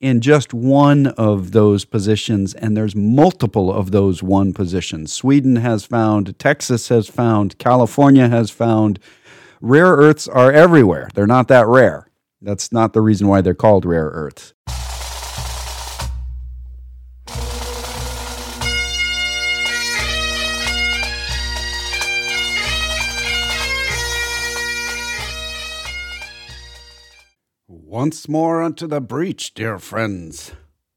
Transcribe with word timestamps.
in 0.00 0.20
just 0.20 0.54
one 0.54 1.08
of 1.08 1.52
those 1.52 1.84
positions, 1.84 2.54
and 2.54 2.76
there's 2.76 2.96
multiple 2.96 3.72
of 3.72 3.90
those 3.90 4.22
one 4.22 4.52
positions. 4.52 5.12
Sweden 5.12 5.56
has 5.56 5.84
found, 5.84 6.38
Texas 6.38 6.88
has 6.88 7.08
found, 7.08 7.58
California 7.58 8.28
has 8.28 8.50
found. 8.50 8.98
Rare 9.60 9.92
earths 9.92 10.26
are 10.26 10.50
everywhere. 10.50 11.10
They're 11.14 11.26
not 11.26 11.48
that 11.48 11.66
rare. 11.66 12.08
That's 12.40 12.72
not 12.72 12.94
the 12.94 13.02
reason 13.02 13.28
why 13.28 13.42
they're 13.42 13.54
called 13.54 13.84
rare 13.84 14.08
earths. 14.08 14.54
Once 27.90 28.28
more 28.28 28.62
unto 28.62 28.86
the 28.86 29.00
breach, 29.00 29.52
dear 29.52 29.76
friends. 29.76 30.52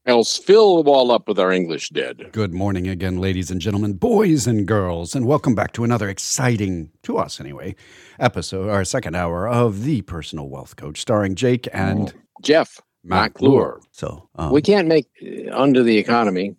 Else 0.06 0.38
fill 0.38 0.76
the 0.76 0.88
wall 0.88 1.10
up 1.10 1.26
with 1.26 1.40
our 1.40 1.50
English 1.50 1.88
dead. 1.88 2.28
Good 2.30 2.54
morning 2.54 2.86
again, 2.86 3.18
ladies 3.18 3.50
and 3.50 3.60
gentlemen, 3.60 3.94
boys 3.94 4.46
and 4.46 4.64
girls, 4.64 5.16
and 5.16 5.26
welcome 5.26 5.56
back 5.56 5.72
to 5.72 5.82
another 5.82 6.08
exciting, 6.08 6.92
to 7.02 7.18
us 7.18 7.40
anyway, 7.40 7.74
episode, 8.20 8.68
our 8.70 8.84
second 8.84 9.16
hour 9.16 9.48
of 9.48 9.82
The 9.82 10.02
Personal 10.02 10.48
Wealth 10.48 10.76
Coach, 10.76 11.00
starring 11.00 11.34
Jake 11.34 11.66
and 11.72 12.14
Jeff 12.42 12.80
McClure. 13.02 13.80
So, 13.90 14.28
um, 14.36 14.52
We 14.52 14.62
can't 14.62 14.86
make, 14.86 15.08
uh, 15.20 15.50
under 15.52 15.82
the 15.82 15.98
economy, 15.98 16.54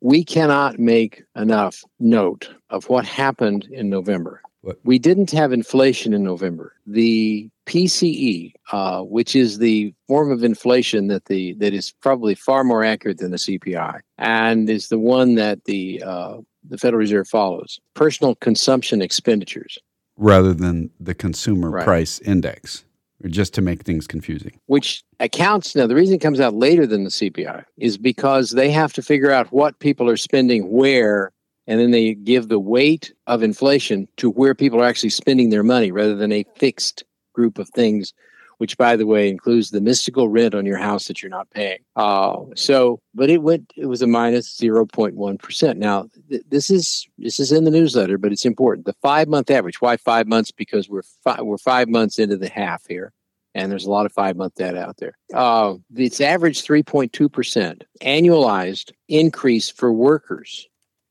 we 0.00 0.24
cannot 0.24 0.78
make 0.78 1.24
enough 1.36 1.84
note 2.00 2.48
of 2.70 2.88
what 2.88 3.04
happened 3.04 3.68
in 3.70 3.90
November. 3.90 4.40
What? 4.62 4.78
We 4.84 4.98
didn't 4.98 5.30
have 5.30 5.52
inflation 5.52 6.12
in 6.12 6.24
November. 6.24 6.74
The 6.86 7.48
PCE, 7.66 8.52
uh, 8.72 9.02
which 9.02 9.36
is 9.36 9.58
the 9.58 9.94
form 10.08 10.30
of 10.32 10.42
inflation 10.42 11.06
that 11.08 11.26
the 11.26 11.54
that 11.54 11.72
is 11.74 11.92
probably 12.00 12.34
far 12.34 12.64
more 12.64 12.84
accurate 12.84 13.18
than 13.18 13.30
the 13.30 13.36
CPI, 13.38 14.00
and 14.18 14.68
is 14.68 14.88
the 14.88 14.98
one 14.98 15.36
that 15.36 15.64
the 15.64 16.02
uh, 16.04 16.38
the 16.68 16.78
Federal 16.78 16.98
Reserve 16.98 17.28
follows. 17.28 17.78
Personal 17.94 18.34
consumption 18.36 19.00
expenditures, 19.00 19.78
rather 20.16 20.52
than 20.52 20.90
the 20.98 21.14
consumer 21.14 21.70
Right. 21.70 21.84
price 21.84 22.18
index, 22.20 22.84
just 23.26 23.54
to 23.54 23.62
make 23.62 23.82
things 23.84 24.06
confusing. 24.08 24.58
which 24.66 25.04
accounts 25.20 25.76
now 25.76 25.86
the 25.86 25.94
reason 25.94 26.16
it 26.16 26.20
comes 26.20 26.40
out 26.40 26.54
later 26.54 26.86
than 26.86 27.04
the 27.04 27.10
CPI 27.10 27.64
is 27.76 27.96
because 27.96 28.50
they 28.52 28.70
have 28.70 28.92
to 28.94 29.02
figure 29.02 29.30
out 29.30 29.52
what 29.52 29.78
people 29.78 30.08
are 30.08 30.16
spending 30.16 30.70
where 30.70 31.32
and 31.68 31.78
then 31.78 31.92
they 31.92 32.14
give 32.14 32.48
the 32.48 32.58
weight 32.58 33.12
of 33.28 33.42
inflation 33.42 34.08
to 34.16 34.30
where 34.30 34.54
people 34.54 34.80
are 34.80 34.86
actually 34.86 35.10
spending 35.10 35.50
their 35.50 35.62
money 35.62 35.92
rather 35.92 36.16
than 36.16 36.32
a 36.32 36.44
fixed 36.56 37.04
group 37.32 37.58
of 37.58 37.68
things 37.68 38.12
which 38.56 38.76
by 38.76 38.96
the 38.96 39.06
way 39.06 39.28
includes 39.28 39.70
the 39.70 39.80
mystical 39.80 40.28
rent 40.28 40.52
on 40.52 40.66
your 40.66 40.78
house 40.78 41.06
that 41.06 41.22
you're 41.22 41.30
not 41.30 41.48
paying. 41.50 41.78
Uh, 41.94 42.38
so 42.56 43.00
but 43.14 43.30
it 43.30 43.42
went 43.42 43.72
it 43.76 43.86
was 43.86 44.02
a 44.02 44.06
minus 44.06 44.58
0.1 44.58 45.76
now 45.76 46.08
th- 46.28 46.42
this 46.48 46.68
is 46.68 47.06
this 47.18 47.38
is 47.38 47.52
in 47.52 47.62
the 47.62 47.70
newsletter 47.70 48.18
but 48.18 48.32
it's 48.32 48.44
important. 48.44 48.84
The 48.84 48.96
five 49.00 49.28
month 49.28 49.48
average 49.48 49.80
why 49.80 49.96
five 49.96 50.26
months? 50.26 50.50
Because 50.50 50.88
we're 50.88 51.02
fi- 51.22 51.40
we're 51.40 51.58
five 51.58 51.88
months 51.88 52.18
into 52.18 52.36
the 52.36 52.48
half 52.48 52.84
here 52.88 53.12
and 53.54 53.70
there's 53.70 53.86
a 53.86 53.90
lot 53.90 54.06
of 54.06 54.12
five 54.12 54.36
month 54.36 54.54
data 54.56 54.80
out 54.80 54.96
there. 54.98 55.16
Uh, 55.32 55.74
it's 55.94 56.20
averaged 56.20 56.66
3.2% 56.66 57.82
annualized 58.02 58.92
increase 59.08 59.70
for 59.70 59.92
workers. 59.92 60.66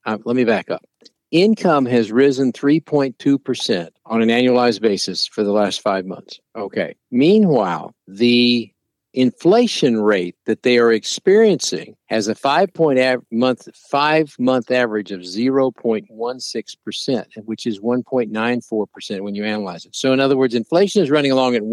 Uh, 0.08 0.18
let 0.24 0.36
me 0.36 0.46
back 0.46 0.72
up. 0.72 0.84
Income 1.32 1.86
has 1.88 2.12
risen 2.12 2.54
3.2% 2.54 3.90
on 4.06 4.22
an 4.22 4.30
annualized 4.30 4.80
basis 4.82 5.28
for 5.28 5.44
the 5.44 5.52
last 5.52 5.82
five 5.82 6.06
months. 6.06 6.40
Okay. 6.56 6.96
Meanwhile, 7.12 7.94
the 8.08 8.72
inflation 9.14 10.00
rate 10.00 10.38
that 10.46 10.64
they 10.64 10.78
are 10.78 10.94
experiencing 10.94 11.96
has 12.06 12.30
a 12.30 12.36
five 12.36 12.74
point 12.74 13.00
av- 13.00 13.26
month 13.32 13.68
five 13.76 14.34
month 14.40 14.72
average 14.72 15.12
of 15.12 15.20
0.16%, 15.22 17.26
which 17.44 17.66
is 17.66 17.82
1.94% 17.82 19.22
when 19.22 19.36
you 19.36 19.44
analyze 19.44 19.86
it. 19.86 19.94
So 19.96 20.14
in 20.14 20.22
other 20.22 20.38
words, 20.38 20.56
inflation 20.56 21.04
is 21.04 21.12
running 21.12 21.32
along 21.32 21.56
at 21.56 21.64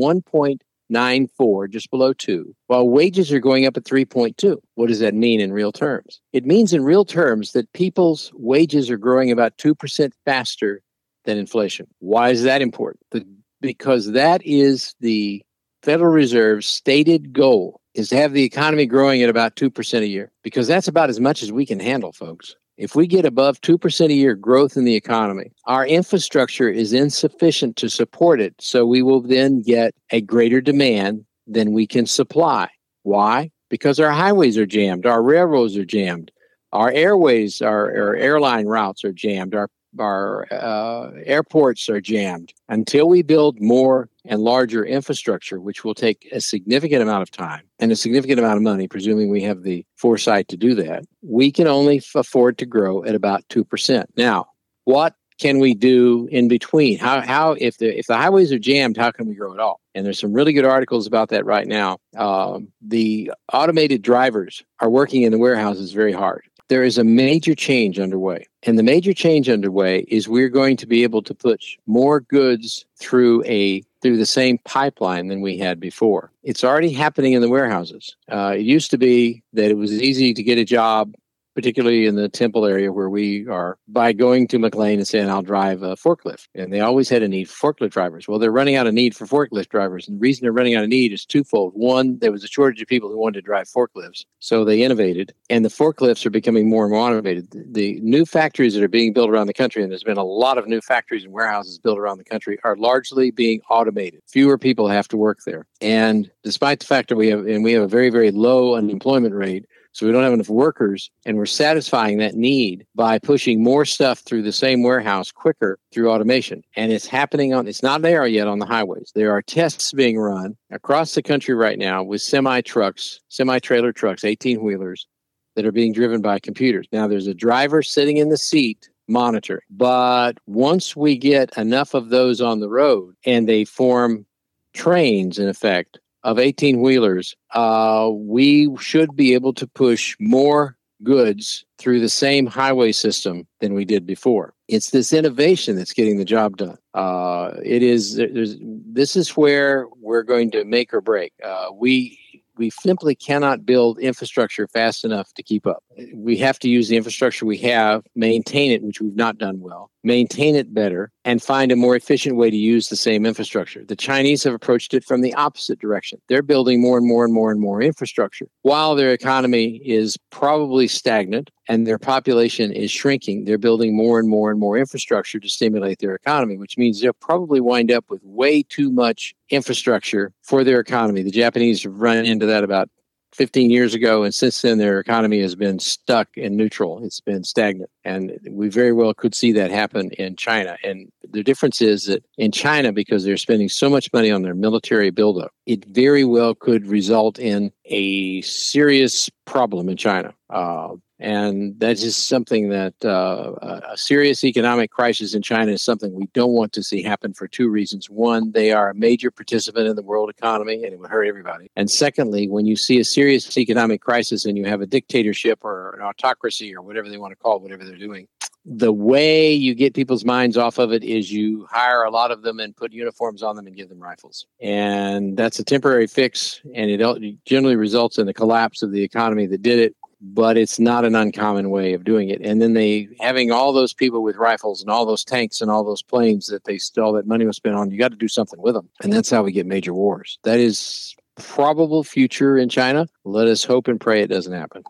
1.94, 0.93 1.71
just 1.71 1.91
below 1.91 2.13
2, 2.13 2.55
while 2.67 2.89
wages 2.89 3.33
are 3.33 3.41
going 3.41 3.67
up 3.67 3.77
at 3.77 3.85
3.2. 3.85 4.57
What 4.75 4.89
does 4.89 5.01
that 5.01 5.15
mean 5.15 5.41
in 5.41 5.53
real 5.53 5.73
terms? 5.73 6.21
It 6.33 6.45
means 6.45 6.73
in 6.73 6.85
real 6.85 7.05
terms 7.05 7.53
that 7.53 7.73
people's 7.73 8.31
wages 8.35 8.91
are 8.91 8.99
growing 8.99 9.31
about 9.31 9.57
2% 9.59 10.13
faster 10.25 10.83
than 11.25 11.39
inflation. 11.39 11.87
Why 11.99 12.31
is 12.31 12.43
that 12.43 12.63
important? 12.63 13.05
The, 13.11 13.27
because 13.61 14.13
that 14.13 14.43
is 14.45 14.95
the 15.01 15.43
Federal 15.83 16.13
Reserve's 16.13 16.67
stated 16.67 17.33
goal 17.33 17.81
is 17.95 18.09
to 18.09 18.17
have 18.17 18.33
the 18.33 18.43
economy 18.43 18.87
growing 18.87 19.23
at 19.23 19.31
about 19.31 19.57
2% 19.57 20.01
a 20.01 20.07
year 20.07 20.33
because 20.43 20.67
that's 20.67 20.89
about 20.89 21.11
as 21.11 21.21
much 21.21 21.43
as 21.43 21.53
we 21.53 21.65
can 21.65 21.79
handle, 21.79 22.13
folks. 22.13 22.57
If 22.77 22.97
we 22.97 23.07
get 23.07 23.25
above 23.25 23.61
2% 23.61 24.09
a 24.09 24.13
year 24.13 24.35
growth 24.35 24.77
in 24.77 24.85
the 24.85 24.97
economy, 24.97 25.53
our 25.67 25.87
infrastructure 25.87 26.69
is 26.69 26.93
insufficient 26.93 27.77
to 27.77 27.89
support 27.89 28.41
it. 28.41 28.55
So 28.61 28.85
we 28.85 29.01
will 29.01 29.21
then 29.21 29.63
get 29.63 29.95
a 30.11 30.21
greater 30.21 30.61
demand 30.61 31.25
than 31.47 31.73
we 31.73 31.87
can 31.87 32.07
supply. 32.07 32.69
Why? 33.03 33.51
Because 33.71 34.01
our 34.01 34.11
highways 34.11 34.59
are 34.59 34.67
jammed, 34.67 35.07
our 35.07 35.23
railroads 35.23 35.77
are 35.77 35.85
jammed, 35.85 36.33
our 36.73 36.91
airways, 36.91 37.63
our, 37.63 37.97
our 37.97 38.17
airline 38.17 38.67
routes 38.67 39.05
are 39.05 39.13
jammed, 39.13 39.55
our 39.55 39.69
our 39.99 40.47
uh, 40.53 41.11
airports 41.25 41.89
are 41.89 42.01
jammed 42.01 42.53
until 42.69 43.09
we 43.09 43.23
build 43.23 43.61
more 43.61 44.09
and 44.25 44.41
larger 44.41 44.85
infrastructure, 44.85 45.61
which 45.61 45.85
will 45.85 45.95
take 45.95 46.29
a 46.33 46.41
significant 46.41 47.03
amount 47.03 47.23
of 47.23 47.31
time 47.31 47.63
and 47.79 47.93
a 47.93 47.97
significant 47.97 48.39
amount 48.39 48.57
of 48.57 48.63
money, 48.63 48.89
presuming 48.89 49.31
we 49.31 49.43
have 49.43 49.63
the 49.63 49.85
foresight 49.97 50.49
to 50.49 50.57
do 50.57 50.75
that. 50.75 51.05
We 51.23 51.53
can 51.53 51.67
only 51.67 52.03
afford 52.15 52.59
to 52.59 52.67
grow 52.67 53.05
at 53.05 53.15
about 53.15 53.47
2%. 53.49 54.05
Now, 54.17 54.47
what 54.85 55.15
can 55.39 55.59
we 55.59 55.75
do 55.75 56.29
in 56.31 56.49
between? 56.49 56.99
How, 56.99 57.21
how 57.21 57.53
if 57.59 57.79
the 57.79 57.99
if 57.99 58.07
the 58.07 58.17
highways 58.17 58.53
are 58.53 58.59
jammed, 58.59 58.97
how 58.97 59.11
can 59.11 59.27
we 59.27 59.35
grow 59.35 59.53
at 59.53 59.59
all? 59.59 59.81
And 59.95 60.07
there's 60.07 60.19
some 60.19 60.33
really 60.33 60.53
good 60.53 60.65
articles 60.65 61.07
about 61.07 61.29
that 61.31 61.45
right 61.45 61.67
now. 61.67 61.99
Um, 62.17 62.69
the 62.81 63.33
automated 63.53 64.03
drivers 64.03 64.63
are 64.81 64.91
working 64.91 65.23
in 65.23 65.33
the 65.33 65.39
warehouses 65.39 65.93
very 65.93 66.13
hard 66.13 66.45
there 66.69 66.83
is 66.83 66.99
a 66.99 67.05
major 67.05 67.55
change 67.55 67.99
underway. 67.99 68.47
And 68.63 68.79
the 68.79 68.83
major 68.83 69.13
change 69.13 69.49
underway 69.49 70.01
is 70.09 70.29
we're 70.29 70.49
going 70.49 70.77
to 70.79 70.87
be 70.87 71.03
able 71.03 71.23
to 71.23 71.35
push 71.35 71.77
more 71.87 72.21
goods 72.21 72.87
through 72.97 73.45
a 73.45 73.83
through 74.01 74.17
the 74.19 74.27
same 74.27 74.59
pipeline 74.65 75.29
than 75.29 75.41
we 75.41 75.57
had 75.57 75.81
before. 75.81 76.31
It's 76.43 76.63
already 76.63 76.93
happening 76.93 77.33
in 77.33 77.41
the 77.41 77.49
warehouses. 77.49 78.17
Uh, 78.31 78.55
it 78.55 78.61
used 78.63 78.91
to 78.91 78.99
be 78.99 79.43
that 79.55 79.71
it 79.71 79.79
was 79.79 79.93
easy 79.93 80.35
to 80.35 80.43
get 80.43 80.59
a 80.59 80.65
job, 80.65 81.15
particularly 81.55 82.07
in 82.07 82.17
the 82.17 82.29
Temple 82.29 82.67
area 82.67 82.93
where 82.93 83.09
we 83.09 83.47
are, 83.47 83.79
by 83.89 84.13
going 84.13 84.49
to 84.49 84.59
McLane 84.59 84.95
and 84.95 85.07
saying, 85.07 85.29
I'll 85.29 85.43
drive 85.43 85.83
a 85.83 85.97
forklift. 85.97 86.49
And 86.55 86.73
they 86.73 86.81
always 86.81 87.09
had 87.09 87.23
a 87.23 87.29
need 87.29 87.49
for 87.49 87.73
forklift 87.73 87.91
drivers. 87.91 88.27
Well, 88.27 88.39
they're 88.39 88.51
running 88.51 88.77
out 88.77 88.87
of 88.87 88.95
need 88.95 89.15
for 89.15 89.27
forklift 89.27 89.69
drivers. 89.69 90.09
And 90.09 90.19
the 90.19 90.21
reason 90.21 90.43
they're 90.43 90.53
running 90.53 90.75
out 90.75 90.85
of 90.85 90.91
need 90.91 91.13
is 91.13 91.25
twofold. 91.25 91.73
One, 91.75 92.19
there 92.19 92.33
was 92.33 92.45
a 92.45 92.49
shortage 92.49 92.83
of 92.83 92.89
people 92.89 93.09
who 93.09 93.19
wanted 93.19 93.41
to 93.41 93.43
drive 93.43 93.69
forklifts. 93.69 94.25
So 94.41 94.65
they 94.65 94.83
innovated, 94.83 95.33
and 95.49 95.65
the 95.65 95.71
forklifts 95.71 96.27
are 96.27 96.31
becoming 96.31 96.69
more 96.69 96.85
and 96.85 96.93
more 96.93 97.09
automated. 97.09 97.51
The, 97.51 97.65
the 97.71 98.01
new 98.01 98.25
factories 98.27 98.75
that 98.75 98.83
are 98.83 98.89
being 98.89 99.13
built 99.13 99.31
around 99.31 99.47
the 99.47 99.55
country, 99.55 99.83
and 99.83 99.91
there's 99.91 100.05
been 100.05 100.19
a 100.19 100.25
lot 100.25 100.59
of 100.59 100.67
new 100.67 100.81
factories 100.81 101.25
and 101.25 101.33
warehouses 101.33 101.79
built 101.79 101.99
around 101.99 102.19
the 102.19 102.25
country, 102.25 102.59
are 102.65 102.77
largely 102.77 103.31
being 103.31 103.61
automated. 103.71 104.21
Fewer 104.29 104.59
people 104.59 104.89
have 104.89 105.09
to 105.09 105.17
work 105.17 105.39
there. 105.47 105.67
And 105.81 106.31
despite 106.43 106.81
the 106.81 106.87
fact 106.87 107.09
that 107.09 107.17
we 107.17 107.29
have, 107.29 107.47
and 107.47 107.65
we 107.65 107.73
have 107.73 107.83
a 107.83 107.89
very, 107.89 108.11
very 108.11 108.31
low 108.31 108.75
unemployment 108.75 109.35
rate, 109.35 109.67
so 109.95 110.05
we 110.05 110.13
don't 110.13 110.25
have 110.25 110.33
enough 110.33 110.49
workers, 110.49 111.09
and 111.25 111.37
we're 111.37 111.47
satisfying 111.47 112.19
that 112.19 112.35
need 112.35 112.85
by 112.97 113.21
pushing 113.21 113.63
more 113.63 113.85
stuff 113.85 114.19
through 114.19 114.43
the 114.43 114.53
same 114.53 114.83
warehouse 114.83 115.31
quicker 115.31 115.79
through 115.93 116.11
automation. 116.11 116.63
And 116.75 116.93
it's 116.93 117.07
happening 117.07 117.55
on, 117.55 117.69
it's 117.69 117.83
not 117.83 118.03
there 118.03 118.27
yet 118.27 118.49
on 118.49 118.59
the 118.59 118.67
highways. 118.67 119.13
There 119.15 119.31
are 119.31 119.41
tests 119.41 119.93
being 119.93 120.19
run 120.19 120.57
across 120.73 121.15
the 121.15 121.23
country 121.23 121.55
right 121.55 121.79
now 121.79 122.03
with 122.03 122.23
semi 122.23 122.61
trucks, 122.61 123.21
semi 123.29 123.61
trailer 123.61 123.93
trucks, 123.93 124.25
18 124.25 124.65
wheelers 124.65 125.07
that 125.55 125.65
are 125.65 125.73
being 125.73 125.93
driven 125.93 126.21
by 126.21 126.41
computers. 126.41 126.89
Now 126.91 127.07
there's 127.07 127.29
a 127.29 127.35
driver 127.35 127.81
sitting 127.81 128.17
in 128.17 128.31
the 128.31 128.37
seat 128.37 128.89
monitoring. 129.07 129.61
But 129.71 130.39
once 130.47 130.97
we 130.97 131.17
get 131.17 131.57
enough 131.57 131.95
of 131.95 132.09
those 132.09 132.41
on 132.41 132.59
the 132.59 132.69
road 132.69 133.15
and 133.25 133.49
they 133.49 133.65
form 133.65 134.27
trains 134.73 135.39
in 135.39 135.49
effect 135.49 136.01
of 136.25 136.39
18 136.39 136.81
wheelers, 136.81 137.37
uh, 137.53 138.11
we 138.13 138.75
should 138.79 139.15
be 139.15 139.35
able 139.35 139.53
to 139.55 139.67
push 139.67 140.17
more 140.19 140.77
goods 141.03 141.65
through 141.79 142.01
the 142.01 142.09
same 142.09 142.47
highway 142.47 142.91
system 142.91 143.47
than 143.61 143.75
we 143.75 143.85
did 143.85 144.07
before. 144.07 144.55
It's 144.69 144.91
this 144.91 145.13
innovation 145.13 145.77
that's 145.77 145.93
getting 145.93 146.19
the 146.19 146.25
job 146.25 146.57
done. 146.57 146.79
Uh, 146.95 147.53
it 147.63 147.83
is 147.83 148.17
this 148.17 149.15
is 149.15 149.37
where 149.37 149.87
we're 150.01 150.23
going 150.23 150.51
to 150.53 150.65
make 150.65 150.95
or 150.95 151.03
break. 151.03 151.33
Uh, 151.45 151.67
we 151.75 152.19
we 152.57 152.71
simply 152.71 153.15
cannot 153.15 153.67
build 153.67 153.99
infrastructure 153.99 154.69
fast 154.69 155.05
enough 155.05 155.33
to 155.35 155.43
keep 155.43 155.67
up. 155.67 155.83
We 156.15 156.37
have 156.39 156.59
to 156.61 156.69
use 156.69 156.89
the 156.89 156.97
infrastructure 156.97 157.45
we 157.45 157.59
have, 157.59 158.05
maintain 158.15 158.71
it, 158.71 158.83
which 158.83 159.01
we've 159.01 159.17
not 159.17 159.39
done 159.39 159.61
well, 159.61 159.91
maintain 160.05 160.55
it 160.55 160.73
better, 160.75 161.11
and 161.25 161.43
find 161.43 161.73
a 161.73 161.77
more 161.77 161.97
efficient 161.97 162.37
way 162.37 162.51
to 162.51 162.57
use 162.57 162.89
the 162.89 162.97
same 162.97 163.25
infrastructure. 163.25 163.85
The 163.85 163.97
Chinese 163.97 164.45
have 164.45 164.55
approached 164.55 164.95
it 164.95 165.05
from 165.05 165.23
the 165.23 165.35
opposite 165.35 165.81
direction. 165.81 166.21
They're 166.29 166.43
building 166.43 166.81
more 166.81 166.99
and 166.99 167.07
more 167.07 167.25
and 167.25 167.33
more 167.33 167.51
and 167.51 167.61
more 167.61 167.81
infrastructure. 167.83 168.47
While 168.63 168.95
their 168.95 169.13
economy 169.13 169.81
is 169.85 170.17
probably 170.31 170.87
stagnant 170.87 171.51
and 171.69 171.87
their 171.87 171.99
population 171.99 172.73
is 172.73 172.91
shrinking, 172.91 173.45
they're 173.45 173.59
building 173.59 173.97
more 173.97 174.19
and 174.19 174.29
more 174.29 174.51
and 174.51 174.61
more 174.61 174.77
infrastructure 174.77 175.41
to 175.41 175.49
stimulate 175.49 175.99
their 175.99 176.15
economy, 176.15 176.59
which 176.59 176.77
means 176.77 177.01
they'll 177.01 177.15
probably 177.15 177.61
wind 177.61 177.91
up 177.91 178.05
with 178.09 178.23
way 178.23 178.63
too 178.63 178.91
much 178.91 179.35
infrastructure 179.51 180.33
for 180.43 180.65
their 180.65 180.81
economy. 180.81 181.23
The 181.23 181.31
Japanese 181.31 181.83
have 181.85 182.01
run 182.01 182.25
into 182.25 182.47
that 182.47 182.65
about 182.65 182.91
15 183.35 183.71
years 183.71 183.95
ago, 183.95 184.23
and 184.23 184.33
since 184.33 184.63
then 184.63 184.79
their 184.79 185.01
economy 185.01 185.41
has 185.41 185.55
been 185.57 185.79
stuck 185.79 186.29
in 186.37 186.57
neutral. 186.57 187.05
It's 187.05 187.21
been 187.21 187.43
stagnant, 187.43 187.91
and 188.05 188.39
we 188.49 188.69
very 188.69 188.93
well 188.93 189.13
could 189.13 189.35
see 189.35 189.53
that 189.53 189.71
happen 189.71 190.11
in 190.13 190.37
China. 190.37 190.77
And 190.85 191.11
the 191.29 191.43
difference 191.43 191.83
is 191.83 192.05
that 192.07 192.25
in 192.39 192.53
China, 192.53 192.93
because 192.93 193.25
they're 193.25 193.37
spending 193.37 193.69
so 193.69 193.91
much 193.91 194.13
money 194.13 194.31
on 194.31 194.43
their 194.43 194.55
military 194.55 195.11
buildup, 195.11 195.53
it 195.67 195.85
very 195.87 196.25
well 196.25 196.55
could 196.55 196.87
result 196.87 197.39
in 197.39 197.73
a 197.87 198.41
serious 198.43 199.29
problem 199.47 199.89
in 199.89 199.97
China. 199.97 200.33
Uh, 200.49 200.95
and 201.21 201.79
that 201.79 202.03
is 202.03 202.17
something 202.17 202.71
that 202.71 203.05
uh, 203.05 203.53
a 203.89 203.97
serious 203.97 204.43
economic 204.43 204.91
crisis 204.91 205.35
in 205.35 205.43
China 205.43 205.73
is 205.73 205.83
something 205.83 206.13
we 206.13 206.27
don't 206.35 206.53
want 206.53 206.73
to 206.73 206.83
see 206.83 207.03
happen 207.03 207.33
for 207.33 207.47
two 207.47 207.69
reasons. 207.69 208.11
One, 208.11 208.53
they 208.53 208.73
are 208.73 208.91
a 208.91 208.95
major 208.95 209.31
participant 209.31 209.87
in 209.87 209.97
the 209.97 210.03
world 210.03 210.29
economy 210.29 210.83
and 210.85 210.93
it 210.93 210.99
would 210.99 211.11
hurt 211.11 211.27
everybody. 211.27 211.71
And 211.77 211.91
secondly, 211.91 212.49
when 212.49 212.67
you 212.67 212.77
see 212.77 212.99
a 212.99 213.05
serious 213.05 213.57
economic 213.57 214.01
crisis 214.01 214.45
and 214.45 214.59
you 214.59 214.65
have 214.65 214.81
a 214.81 214.87
dictatorship 214.87 215.61
or 215.63 215.95
an 215.99 216.03
autocracy 216.03 216.75
or 216.75 216.83
whatever 216.83 217.09
they 217.09 217.19
want 217.19 217.31
to 217.33 217.37
call 217.37 217.57
it, 217.57 217.63
whatever 217.63 217.85
they're 217.85 217.97
doing, 217.97 218.27
the 218.67 218.93
way 218.93 219.53
you 219.53 219.75
get 219.75 219.95
people's 219.95 220.25
minds 220.25 220.57
off 220.57 220.79
of 220.79 220.93
it 220.93 221.05
is 221.05 221.31
you 221.31 221.67
hire 221.71 222.03
a 222.03 222.11
lot 222.11 222.31
of 222.31 222.43
them 222.43 222.59
and 222.59 222.75
put 222.75 222.93
uniforms 222.93 223.43
on 223.43 223.57
them 223.57 223.67
and 223.67 223.77
give 223.77 223.91
them 223.91 224.01
rifles. 224.01 224.47
And 224.61 225.37
that's 225.37 225.59
a 225.59 225.65
temporary 225.65 226.07
fix, 226.07 226.63
and 226.75 226.91
it 226.91 227.45
generally 227.45 227.77
results 227.77 228.17
in 228.17 228.27
the 228.27 228.33
collapse 228.33 228.83
of 228.83 228.91
the 228.91 229.03
economy 229.03 229.47
that 229.47 229.61
did 229.61 229.79
it 229.79 229.95
but 230.27 230.57
it's 230.57 230.81
not 230.81 231.05
an 231.05 231.15
uncommon 231.15 231.69
way 231.69 231.93
of 231.93 232.03
doing 232.03 232.31
it. 232.31 232.41
And 232.41 232.63
then 232.63 232.73
they 232.73 233.09
having 233.21 233.53
all 233.53 233.73
those 233.73 233.93
people 233.93 234.23
with 234.23 234.37
rifles 234.37 234.81
and 234.81 234.91
all 234.91 235.05
those 235.05 235.23
tanks 235.23 235.61
and 235.61 235.71
all 235.71 235.85
those 235.85 236.03
planes 236.03 236.47
that 236.47 236.65
they 236.65 236.79
all 236.99 237.13
that 237.13 237.27
money 237.27 237.45
was 237.45 237.57
spent 237.57 237.77
on, 237.77 237.91
you 237.91 237.99
got 237.99 238.11
to 238.11 238.17
do 238.17 238.29
something 238.29 238.61
with 238.61 238.75
them. 238.75 238.89
And 239.03 239.13
that's 239.13 239.31
how 239.31 239.43
we 239.43 239.53
get 239.53 239.67
major 239.67 239.93
wars. 239.93 240.39
That 240.45 240.59
is 240.59 241.15
probable 241.37 242.05
future 242.05 242.57
in 242.57 242.69
China. 242.71 243.07
Let 243.25 243.49
us 243.49 243.65
hope 243.65 243.87
and 243.87 244.01
pray 244.01 244.23
it 244.23 244.29
doesn't 244.29 244.53
happen. 244.53 244.85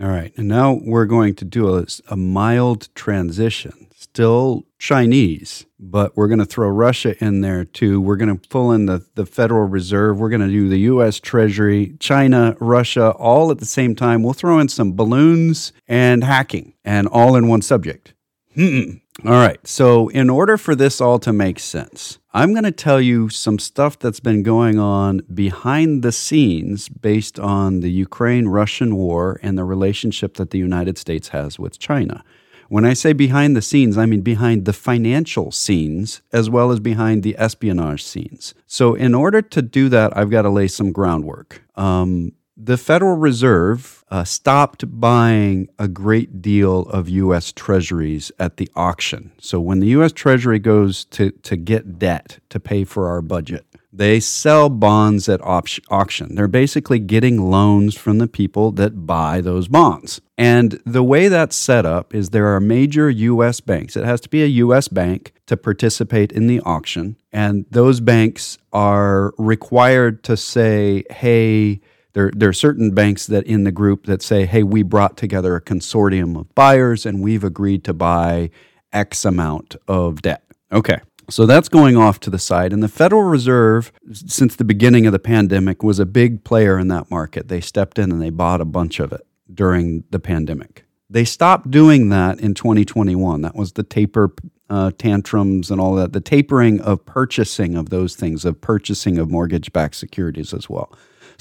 All 0.00 0.08
right. 0.08 0.32
And 0.36 0.48
now 0.48 0.80
we're 0.82 1.06
going 1.06 1.34
to 1.36 1.44
do 1.44 1.76
a, 1.76 1.86
a 2.08 2.16
mild 2.16 2.88
transition 2.94 3.82
still 4.02 4.66
Chinese, 4.78 5.64
but 5.78 6.16
we're 6.16 6.28
going 6.28 6.38
to 6.38 6.44
throw 6.44 6.68
Russia 6.68 7.16
in 7.24 7.40
there 7.40 7.64
too. 7.64 8.00
We're 8.00 8.16
going 8.16 8.36
to 8.36 8.48
pull 8.48 8.72
in 8.72 8.86
the, 8.86 9.06
the 9.14 9.24
Federal 9.24 9.66
Reserve. 9.66 10.18
We're 10.18 10.28
going 10.28 10.42
to 10.42 10.48
do 10.48 10.68
the 10.68 10.80
U.S. 10.80 11.18
Treasury, 11.18 11.94
China, 11.98 12.56
Russia, 12.60 13.10
all 13.12 13.50
at 13.50 13.58
the 13.58 13.64
same 13.64 13.94
time. 13.94 14.22
We'll 14.22 14.32
throw 14.34 14.58
in 14.58 14.68
some 14.68 14.94
balloons 14.94 15.72
and 15.86 16.24
hacking 16.24 16.74
and 16.84 17.06
all 17.06 17.36
in 17.36 17.48
one 17.48 17.62
subject. 17.62 18.14
Hmm. 18.54 18.96
All 19.26 19.32
right. 19.32 19.64
So, 19.66 20.08
in 20.08 20.30
order 20.30 20.56
for 20.56 20.74
this 20.74 21.00
all 21.00 21.18
to 21.18 21.34
make 21.34 21.58
sense, 21.58 22.18
I'm 22.32 22.52
going 22.52 22.64
to 22.64 22.72
tell 22.72 23.00
you 23.00 23.28
some 23.28 23.58
stuff 23.58 23.98
that's 23.98 24.20
been 24.20 24.42
going 24.42 24.78
on 24.78 25.18
behind 25.32 26.02
the 26.02 26.12
scenes 26.12 26.88
based 26.88 27.38
on 27.38 27.80
the 27.80 27.90
Ukraine 27.90 28.48
Russian 28.48 28.96
war 28.96 29.38
and 29.42 29.58
the 29.58 29.64
relationship 29.64 30.34
that 30.34 30.50
the 30.50 30.58
United 30.58 30.96
States 30.96 31.28
has 31.28 31.58
with 31.58 31.78
China. 31.78 32.24
When 32.70 32.86
I 32.86 32.94
say 32.94 33.12
behind 33.12 33.54
the 33.54 33.60
scenes, 33.60 33.98
I 33.98 34.06
mean 34.06 34.22
behind 34.22 34.64
the 34.64 34.72
financial 34.72 35.52
scenes 35.52 36.22
as 36.32 36.48
well 36.48 36.72
as 36.72 36.80
behind 36.80 37.22
the 37.22 37.36
espionage 37.36 38.02
scenes. 38.02 38.54
So, 38.66 38.94
in 38.94 39.14
order 39.14 39.42
to 39.42 39.60
do 39.60 39.90
that, 39.90 40.16
I've 40.16 40.30
got 40.30 40.42
to 40.42 40.50
lay 40.50 40.68
some 40.68 40.90
groundwork. 40.90 41.62
Um, 41.76 42.32
the 42.56 42.76
Federal 42.76 43.16
Reserve 43.16 44.04
uh, 44.10 44.24
stopped 44.24 44.84
buying 45.00 45.68
a 45.78 45.88
great 45.88 46.42
deal 46.42 46.80
of 46.82 47.08
U.S. 47.08 47.52
Treasuries 47.52 48.30
at 48.38 48.56
the 48.56 48.68
auction. 48.76 49.32
So, 49.38 49.60
when 49.60 49.80
the 49.80 49.88
U.S. 49.88 50.12
Treasury 50.12 50.58
goes 50.58 51.04
to, 51.06 51.30
to 51.30 51.56
get 51.56 51.98
debt 51.98 52.38
to 52.50 52.60
pay 52.60 52.84
for 52.84 53.08
our 53.08 53.22
budget, 53.22 53.64
they 53.92 54.20
sell 54.20 54.70
bonds 54.70 55.28
at 55.28 55.42
op- 55.42 55.68
auction. 55.90 56.34
They're 56.34 56.48
basically 56.48 56.98
getting 56.98 57.50
loans 57.50 57.94
from 57.94 58.18
the 58.18 58.26
people 58.26 58.72
that 58.72 59.06
buy 59.06 59.42
those 59.42 59.68
bonds. 59.68 60.20
And 60.38 60.80
the 60.86 61.02
way 61.02 61.28
that's 61.28 61.54
set 61.54 61.84
up 61.84 62.14
is 62.14 62.30
there 62.30 62.48
are 62.54 62.60
major 62.60 63.10
US 63.10 63.60
banks. 63.60 63.96
It 63.96 64.04
has 64.04 64.20
to 64.22 64.30
be 64.30 64.42
a 64.42 64.46
US 64.46 64.88
bank 64.88 65.34
to 65.46 65.58
participate 65.58 66.32
in 66.32 66.46
the 66.46 66.60
auction. 66.60 67.16
And 67.32 67.66
those 67.70 68.00
banks 68.00 68.56
are 68.72 69.34
required 69.36 70.22
to 70.24 70.36
say, 70.38 71.04
hey, 71.10 71.80
there, 72.14 72.30
there 72.34 72.48
are 72.48 72.54
certain 72.54 72.92
banks 72.92 73.26
that 73.26 73.46
in 73.46 73.64
the 73.64 73.72
group 73.72 74.06
that 74.06 74.22
say, 74.22 74.46
hey, 74.46 74.62
we 74.62 74.82
brought 74.82 75.16
together 75.16 75.56
a 75.56 75.60
consortium 75.60 76.38
of 76.38 76.54
buyers 76.54 77.06
and 77.06 77.22
we've 77.22 77.44
agreed 77.44 77.84
to 77.84 77.94
buy 77.94 78.50
X 78.92 79.24
amount 79.24 79.76
of 79.88 80.22
debt. 80.22 80.44
Okay. 80.70 80.98
So 81.30 81.46
that's 81.46 81.68
going 81.68 81.96
off 81.96 82.20
to 82.20 82.30
the 82.30 82.38
side. 82.38 82.72
And 82.72 82.82
the 82.82 82.88
Federal 82.88 83.22
Reserve, 83.22 83.92
since 84.12 84.56
the 84.56 84.64
beginning 84.64 85.06
of 85.06 85.12
the 85.12 85.18
pandemic, 85.18 85.82
was 85.82 85.98
a 85.98 86.04
big 86.04 86.44
player 86.44 86.78
in 86.78 86.88
that 86.88 87.10
market. 87.10 87.48
They 87.48 87.60
stepped 87.60 87.98
in 87.98 88.12
and 88.12 88.20
they 88.20 88.30
bought 88.30 88.60
a 88.60 88.66
bunch 88.66 89.00
of 89.00 89.12
it 89.12 89.26
during 89.52 90.04
the 90.10 90.18
pandemic. 90.18 90.84
They 91.08 91.24
stopped 91.24 91.70
doing 91.70 92.08
that 92.08 92.40
in 92.40 92.54
2021. 92.54 93.42
That 93.42 93.54
was 93.54 93.72
the 93.72 93.82
taper 93.82 94.34
uh, 94.68 94.90
tantrums 94.96 95.70
and 95.70 95.80
all 95.80 95.94
that, 95.94 96.12
the 96.12 96.20
tapering 96.20 96.80
of 96.80 97.04
purchasing 97.04 97.76
of 97.76 97.90
those 97.90 98.16
things, 98.16 98.44
of 98.44 98.60
purchasing 98.60 99.18
of 99.18 99.30
mortgage 99.30 99.72
backed 99.72 99.96
securities 99.96 100.54
as 100.54 100.68
well. 100.70 100.92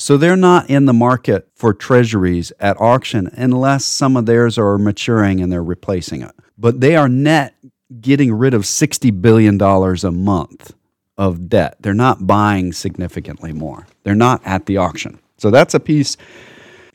So 0.01 0.17
they're 0.17 0.35
not 0.35 0.67
in 0.67 0.85
the 0.85 0.93
market 0.93 1.47
for 1.53 1.75
treasuries 1.75 2.51
at 2.59 2.75
auction 2.81 3.29
unless 3.33 3.85
some 3.85 4.17
of 4.17 4.25
theirs 4.25 4.57
are 4.57 4.79
maturing 4.79 5.39
and 5.39 5.51
they're 5.51 5.63
replacing 5.63 6.23
it. 6.23 6.31
But 6.57 6.81
they 6.81 6.95
are 6.95 7.07
net 7.07 7.53
getting 8.01 8.33
rid 8.33 8.55
of 8.55 8.63
$60 8.63 9.21
billion 9.21 9.61
a 9.61 10.11
month 10.11 10.73
of 11.19 11.49
debt. 11.49 11.77
They're 11.81 11.93
not 11.93 12.25
buying 12.25 12.73
significantly 12.73 13.53
more. 13.53 13.85
They're 14.01 14.15
not 14.15 14.41
at 14.43 14.65
the 14.65 14.77
auction. 14.77 15.19
So 15.37 15.51
that's 15.51 15.75
a 15.75 15.79
piece. 15.79 16.17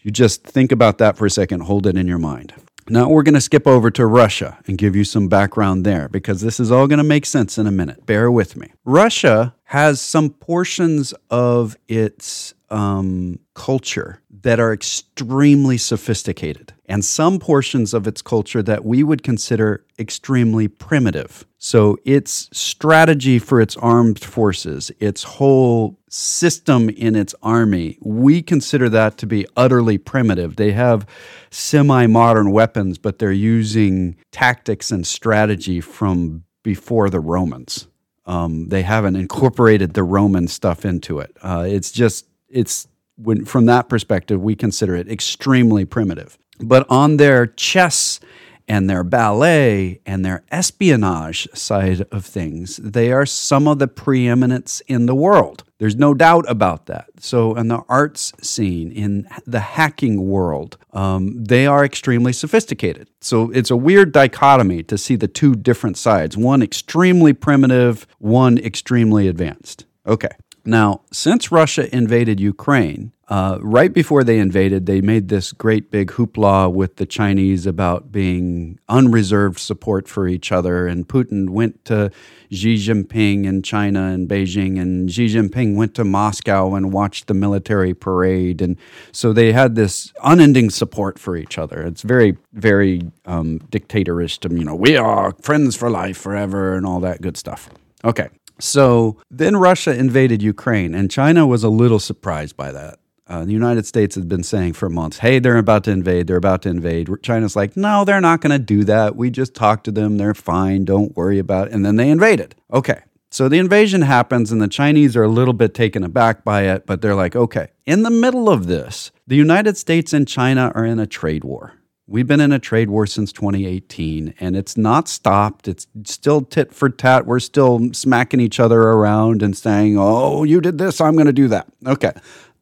You 0.02 0.10
just 0.10 0.42
think 0.42 0.72
about 0.72 0.98
that 0.98 1.16
for 1.16 1.26
a 1.26 1.30
second, 1.30 1.60
hold 1.60 1.86
it 1.86 1.96
in 1.96 2.08
your 2.08 2.18
mind. 2.18 2.54
Now 2.88 3.08
we're 3.08 3.22
going 3.22 3.34
to 3.34 3.40
skip 3.40 3.68
over 3.68 3.88
to 3.92 4.04
Russia 4.04 4.58
and 4.66 4.78
give 4.78 4.96
you 4.96 5.04
some 5.04 5.28
background 5.28 5.84
there 5.84 6.08
because 6.08 6.40
this 6.40 6.58
is 6.58 6.72
all 6.72 6.88
going 6.88 6.98
to 6.98 7.04
make 7.04 7.26
sense 7.26 7.56
in 7.56 7.68
a 7.68 7.72
minute. 7.72 8.04
Bear 8.04 8.32
with 8.32 8.56
me. 8.56 8.72
Russia 8.84 9.55
has 9.66 10.00
some 10.00 10.30
portions 10.30 11.12
of 11.28 11.76
its 11.88 12.54
um, 12.70 13.38
culture 13.54 14.22
that 14.42 14.60
are 14.60 14.72
extremely 14.72 15.76
sophisticated, 15.76 16.72
and 16.86 17.04
some 17.04 17.40
portions 17.40 17.92
of 17.92 18.06
its 18.06 18.22
culture 18.22 18.62
that 18.62 18.84
we 18.84 19.02
would 19.02 19.24
consider 19.24 19.84
extremely 19.98 20.68
primitive. 20.68 21.44
So, 21.58 21.98
its 22.04 22.48
strategy 22.52 23.40
for 23.40 23.60
its 23.60 23.76
armed 23.78 24.22
forces, 24.22 24.92
its 25.00 25.24
whole 25.24 25.98
system 26.08 26.88
in 26.88 27.16
its 27.16 27.34
army, 27.42 27.98
we 28.00 28.42
consider 28.42 28.88
that 28.90 29.18
to 29.18 29.26
be 29.26 29.46
utterly 29.56 29.98
primitive. 29.98 30.54
They 30.54 30.72
have 30.72 31.08
semi 31.50 32.06
modern 32.06 32.52
weapons, 32.52 32.98
but 32.98 33.18
they're 33.18 33.32
using 33.32 34.16
tactics 34.30 34.92
and 34.92 35.04
strategy 35.04 35.80
from 35.80 36.44
before 36.62 37.10
the 37.10 37.20
Romans. 37.20 37.88
Um, 38.26 38.68
they 38.68 38.82
haven't 38.82 39.16
incorporated 39.16 39.94
the 39.94 40.02
Roman 40.02 40.48
stuff 40.48 40.84
into 40.84 41.20
it. 41.20 41.36
Uh, 41.42 41.64
it's 41.68 41.92
just 41.92 42.26
it's 42.48 42.88
when, 43.16 43.44
from 43.44 43.66
that 43.66 43.88
perspective, 43.88 44.42
we 44.42 44.54
consider 44.54 44.96
it 44.96 45.10
extremely 45.10 45.84
primitive. 45.84 46.38
But 46.60 46.86
on 46.90 47.18
their 47.18 47.46
chess 47.46 48.20
and 48.68 48.88
their 48.90 49.04
ballet 49.04 50.00
and 50.04 50.24
their 50.24 50.42
espionage 50.50 51.48
side 51.54 52.06
of 52.10 52.24
things, 52.24 52.76
they 52.76 53.12
are 53.12 53.26
some 53.26 53.68
of 53.68 53.78
the 53.78 53.88
preeminence 53.88 54.80
in 54.86 55.06
the 55.06 55.14
world. 55.14 55.64
There's 55.78 55.96
no 55.96 56.14
doubt 56.14 56.46
about 56.48 56.86
that. 56.86 57.10
So, 57.20 57.54
in 57.54 57.68
the 57.68 57.82
arts 57.88 58.32
scene, 58.42 58.90
in 58.90 59.28
the 59.46 59.60
hacking 59.60 60.26
world, 60.26 60.78
um, 60.92 61.44
they 61.44 61.66
are 61.66 61.84
extremely 61.84 62.32
sophisticated. 62.32 63.08
So, 63.20 63.50
it's 63.50 63.70
a 63.70 63.76
weird 63.76 64.12
dichotomy 64.12 64.82
to 64.84 64.96
see 64.96 65.16
the 65.16 65.28
two 65.28 65.54
different 65.54 65.98
sides 65.98 66.36
one 66.36 66.62
extremely 66.62 67.34
primitive, 67.34 68.06
one 68.18 68.56
extremely 68.58 69.28
advanced. 69.28 69.84
Okay. 70.06 70.30
Now, 70.64 71.02
since 71.12 71.52
Russia 71.52 71.94
invaded 71.94 72.40
Ukraine, 72.40 73.12
uh, 73.28 73.58
right 73.60 73.92
before 73.92 74.22
they 74.22 74.38
invaded, 74.38 74.86
they 74.86 75.00
made 75.00 75.28
this 75.28 75.50
great 75.50 75.90
big 75.90 76.12
hoopla 76.12 76.72
with 76.72 76.96
the 76.96 77.06
Chinese 77.06 77.66
about 77.66 78.12
being 78.12 78.78
unreserved 78.88 79.58
support 79.58 80.06
for 80.06 80.28
each 80.28 80.52
other. 80.52 80.86
And 80.86 81.08
Putin 81.08 81.50
went 81.50 81.84
to 81.86 82.12
Xi 82.52 82.76
Jinping 82.76 83.44
in 83.44 83.62
China 83.62 84.04
and 84.04 84.28
Beijing, 84.28 84.80
and 84.80 85.10
Xi 85.10 85.26
Jinping 85.26 85.74
went 85.74 85.94
to 85.96 86.04
Moscow 86.04 86.74
and 86.74 86.92
watched 86.92 87.26
the 87.26 87.34
military 87.34 87.94
parade. 87.94 88.62
And 88.62 88.76
so 89.10 89.32
they 89.32 89.52
had 89.52 89.74
this 89.74 90.12
unending 90.22 90.70
support 90.70 91.18
for 91.18 91.36
each 91.36 91.58
other. 91.58 91.82
It's 91.82 92.02
very, 92.02 92.36
very 92.52 93.02
um, 93.24 93.58
dictatorish 93.70 94.38
to, 94.40 94.54
you 94.54 94.64
know, 94.64 94.76
we 94.76 94.96
are 94.96 95.34
friends 95.42 95.74
for 95.74 95.90
life 95.90 96.16
forever 96.16 96.76
and 96.76 96.86
all 96.86 97.00
that 97.00 97.22
good 97.22 97.36
stuff. 97.36 97.68
Okay. 98.04 98.28
So 98.58 99.18
then 99.30 99.56
Russia 99.56 99.94
invaded 99.94 100.42
Ukraine, 100.42 100.94
and 100.94 101.10
China 101.10 101.44
was 101.46 101.64
a 101.64 101.68
little 101.68 101.98
surprised 101.98 102.56
by 102.56 102.70
that. 102.72 102.98
Uh, 103.28 103.44
the 103.44 103.52
United 103.52 103.84
States 103.84 104.14
has 104.14 104.24
been 104.24 104.44
saying 104.44 104.72
for 104.72 104.88
months, 104.88 105.18
hey, 105.18 105.40
they're 105.40 105.58
about 105.58 105.82
to 105.84 105.90
invade, 105.90 106.28
they're 106.28 106.36
about 106.36 106.62
to 106.62 106.68
invade. 106.68 107.08
China's 107.22 107.56
like, 107.56 107.76
no, 107.76 108.04
they're 108.04 108.20
not 108.20 108.40
going 108.40 108.52
to 108.52 108.58
do 108.58 108.84
that. 108.84 109.16
We 109.16 109.30
just 109.30 109.54
talked 109.54 109.84
to 109.84 109.90
them, 109.90 110.16
they're 110.16 110.34
fine, 110.34 110.84
don't 110.84 111.16
worry 111.16 111.40
about 111.40 111.68
it. 111.68 111.74
And 111.74 111.84
then 111.84 111.96
they 111.96 112.08
invaded. 112.08 112.54
Okay. 112.72 113.00
So 113.30 113.48
the 113.48 113.58
invasion 113.58 114.02
happens, 114.02 114.52
and 114.52 114.62
the 114.62 114.68
Chinese 114.68 115.16
are 115.16 115.24
a 115.24 115.28
little 115.28 115.52
bit 115.52 115.74
taken 115.74 116.04
aback 116.04 116.44
by 116.44 116.62
it, 116.62 116.86
but 116.86 117.02
they're 117.02 117.16
like, 117.16 117.34
okay. 117.34 117.68
In 117.84 118.04
the 118.04 118.10
middle 118.10 118.48
of 118.48 118.66
this, 118.66 119.10
the 119.26 119.36
United 119.36 119.76
States 119.76 120.12
and 120.12 120.28
China 120.28 120.70
are 120.74 120.84
in 120.84 121.00
a 121.00 121.06
trade 121.06 121.42
war. 121.42 121.74
We've 122.08 122.26
been 122.26 122.40
in 122.40 122.52
a 122.52 122.60
trade 122.60 122.88
war 122.88 123.04
since 123.04 123.32
2018, 123.32 124.34
and 124.38 124.56
it's 124.56 124.76
not 124.76 125.08
stopped. 125.08 125.66
It's 125.66 125.88
still 126.04 126.42
tit 126.42 126.72
for 126.72 126.88
tat. 126.88 127.26
We're 127.26 127.40
still 127.40 127.92
smacking 127.92 128.38
each 128.38 128.60
other 128.60 128.80
around 128.80 129.42
and 129.42 129.56
saying, 129.56 129.96
oh, 129.98 130.44
you 130.44 130.60
did 130.60 130.78
this, 130.78 131.00
I'm 131.00 131.14
going 131.14 131.26
to 131.26 131.32
do 131.32 131.48
that. 131.48 131.66
Okay. 131.84 132.12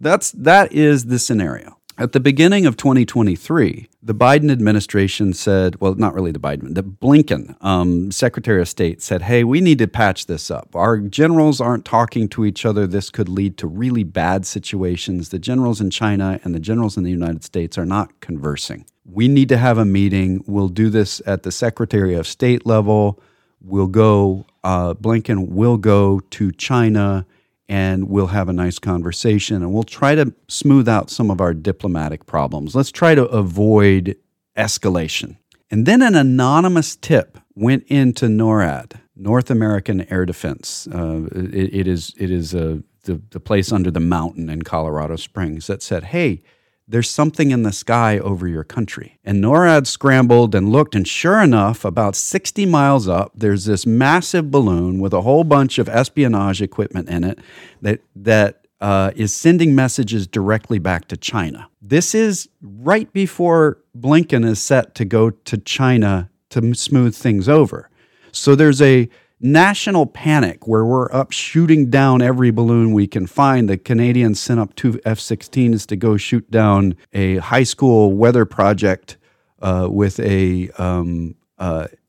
That's 0.01 0.33
that 0.33 0.73
is 0.73 1.07
the 1.07 1.19
scenario. 1.19 1.79
At 1.97 2.11
the 2.11 2.19
beginning 2.19 2.67
of 2.67 2.77
2023, 2.77 3.89
the 4.03 4.15
Biden 4.17 4.51
administration 4.51 5.33
said, 5.33 5.81
well, 5.81 5.95
not 5.95 6.13
really 6.13 6.33
the 6.33 6.41
Biden, 6.41 6.75
the 6.75 6.83
Blinken, 6.83 7.55
um, 7.65 8.11
Secretary 8.11 8.61
of 8.61 8.69
State 8.69 9.01
said, 9.01 9.23
hey, 9.23 9.45
we 9.45 9.61
need 9.61 9.79
to 9.79 9.87
patch 9.87 10.27
this 10.27 10.51
up. 10.51 10.75
Our 10.75 10.99
generals 10.99 11.61
aren't 11.61 11.85
talking 11.85 12.29
to 12.31 12.45
each 12.45 12.67
other. 12.67 12.89
This 12.89 13.11
could 13.11 13.29
lead 13.29 13.57
to 13.59 13.69
really 13.69 14.03
bad 14.03 14.45
situations. 14.45 15.29
The 15.29 15.39
generals 15.39 15.81
in 15.81 15.91
China 15.91 16.41
and 16.43 16.53
the 16.53 16.59
generals 16.59 16.97
in 16.97 17.05
the 17.05 17.13
United 17.13 17.45
States 17.45 17.79
are 17.79 17.87
not 17.87 18.19
conversing. 18.19 18.87
We 19.05 19.29
need 19.29 19.49
to 19.51 19.57
have 19.57 19.79
a 19.79 19.85
meeting. 19.85 20.43
We'll 20.49 20.69
do 20.69 20.91
this 20.91 21.23
at 21.27 21.45
the 21.45 21.53
Secretary 21.53 22.15
of 22.15 22.27
State 22.27 22.67
level. 22.67 23.23
We'll 23.61 23.87
go, 23.87 24.47
uh, 24.65 24.95
Blinken 24.95 25.51
will 25.51 25.77
go 25.77 26.19
to 26.31 26.51
China 26.51 27.25
and 27.68 28.09
we'll 28.09 28.28
have 28.28 28.49
a 28.49 28.52
nice 28.52 28.78
conversation 28.78 29.56
and 29.56 29.73
we'll 29.73 29.83
try 29.83 30.14
to 30.14 30.35
smooth 30.49 30.88
out 30.88 31.11
some 31.11 31.30
of 31.30 31.40
our 31.40 31.54
diplomatic 31.54 32.26
problems. 32.26 32.75
Let's 32.75 32.92
try 32.92 33.14
to 33.14 33.25
avoid 33.26 34.16
escalation. 34.56 35.37
And 35.71 35.87
then 35.87 36.02
an 36.02 36.14
anonymous 36.14 36.97
tip 36.97 37.38
went 37.54 37.85
into 37.85 38.26
NORAD, 38.26 39.00
North 39.16 39.50
American 39.50 40.06
Air 40.12 40.26
Defense. 40.26 40.87
Uh, 40.92 41.26
it, 41.33 41.75
it 41.75 41.88
is, 41.88 42.14
it 42.18 42.30
is 42.30 42.54
uh, 42.54 42.78
the, 43.04 43.21
the 43.30 43.40
place 43.40 43.73
under 43.73 43.90
the 43.90 44.00
mountain 44.00 44.50
in 44.50 44.62
Colorado 44.62 45.16
Springs 45.16 45.66
that 45.66 45.83
said, 45.83 46.04
hey, 46.04 46.42
there's 46.87 47.09
something 47.09 47.50
in 47.50 47.62
the 47.62 47.73
sky 47.73 48.19
over 48.19 48.47
your 48.47 48.64
country. 48.64 49.19
And 49.25 49.43
NORAD 49.43 49.87
scrambled 49.87 50.55
and 50.55 50.71
looked, 50.71 50.95
and 50.95 51.09
sure 51.09 51.41
enough, 51.41 51.85
about 51.85 52.14
60 52.14 52.67
miles 52.67 53.09
up, 53.09 53.33
there's 53.35 53.64
this 53.64 53.87
massive 53.87 54.50
balloon 54.50 55.00
with 55.00 55.12
a 55.14 55.23
whole 55.23 55.45
bunch 55.45 55.79
of 55.79 55.88
espionage 55.88 56.61
equipment 56.61 57.09
in 57.09 57.25
it 57.25 57.38
that, 57.81 58.00
that 58.14 58.67
uh, 58.81 59.12
is 59.17 59.35
sending 59.35 59.75
messages 59.75 60.26
directly 60.26 60.79
back 60.79 61.09
to 61.09 61.17
China. 61.17 61.69
This 61.81 62.14
is 62.14 62.49
right 62.61 63.11
before 63.12 63.79
Blinken 63.99 64.45
is 64.45 64.61
set 64.61 64.95
to 64.97 65.05
go 65.05 65.31
to 65.31 65.59
China 65.59 66.29
to 66.50 66.75
smooth 66.75 67.17
things 67.17 67.49
over. 67.49 67.88
So 68.31 68.55
there's 68.55 68.83
a 68.83 69.09
national 69.45 70.07
panic 70.07 70.67
where 70.67 70.85
we're 70.85 71.13
up 71.13 71.31
shooting 71.31 71.91
down 71.91 72.23
every 72.23 72.51
balloon 72.51 72.93
we 72.93 73.07
can 73.07 73.27
find. 73.27 73.69
The 73.69 73.77
Canadians 73.79 74.41
sent 74.41 74.59
up 74.59 74.75
two 74.75 75.01
F 75.05 75.19
16s 75.19 75.87
to 75.87 75.97
go 75.97 76.17
shoot 76.17 76.51
down 76.51 76.97
a 77.13 77.37
high 77.37 77.63
school 77.63 78.13
weather 78.13 78.45
project 78.47 79.19
uh, 79.61 79.89
with 79.91 80.19
a 80.19 80.71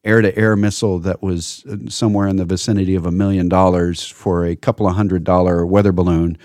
air 0.05 0.21
to 0.21 0.37
air 0.37 0.55
missile 0.55 0.99
that 0.99 1.21
was 1.21 1.65
uh, 1.69 1.75
somewhere 1.89 2.27
in 2.27 2.37
the 2.37 2.45
vicinity 2.45 2.95
of 2.95 3.05
a 3.05 3.11
million 3.11 3.49
dollars 3.49 4.07
for 4.07 4.45
a 4.45 4.55
couple 4.55 4.87
of 4.87 4.95
hundred 4.95 5.23
dollar 5.23 5.65
weather 5.65 5.91
balloon. 5.91 6.37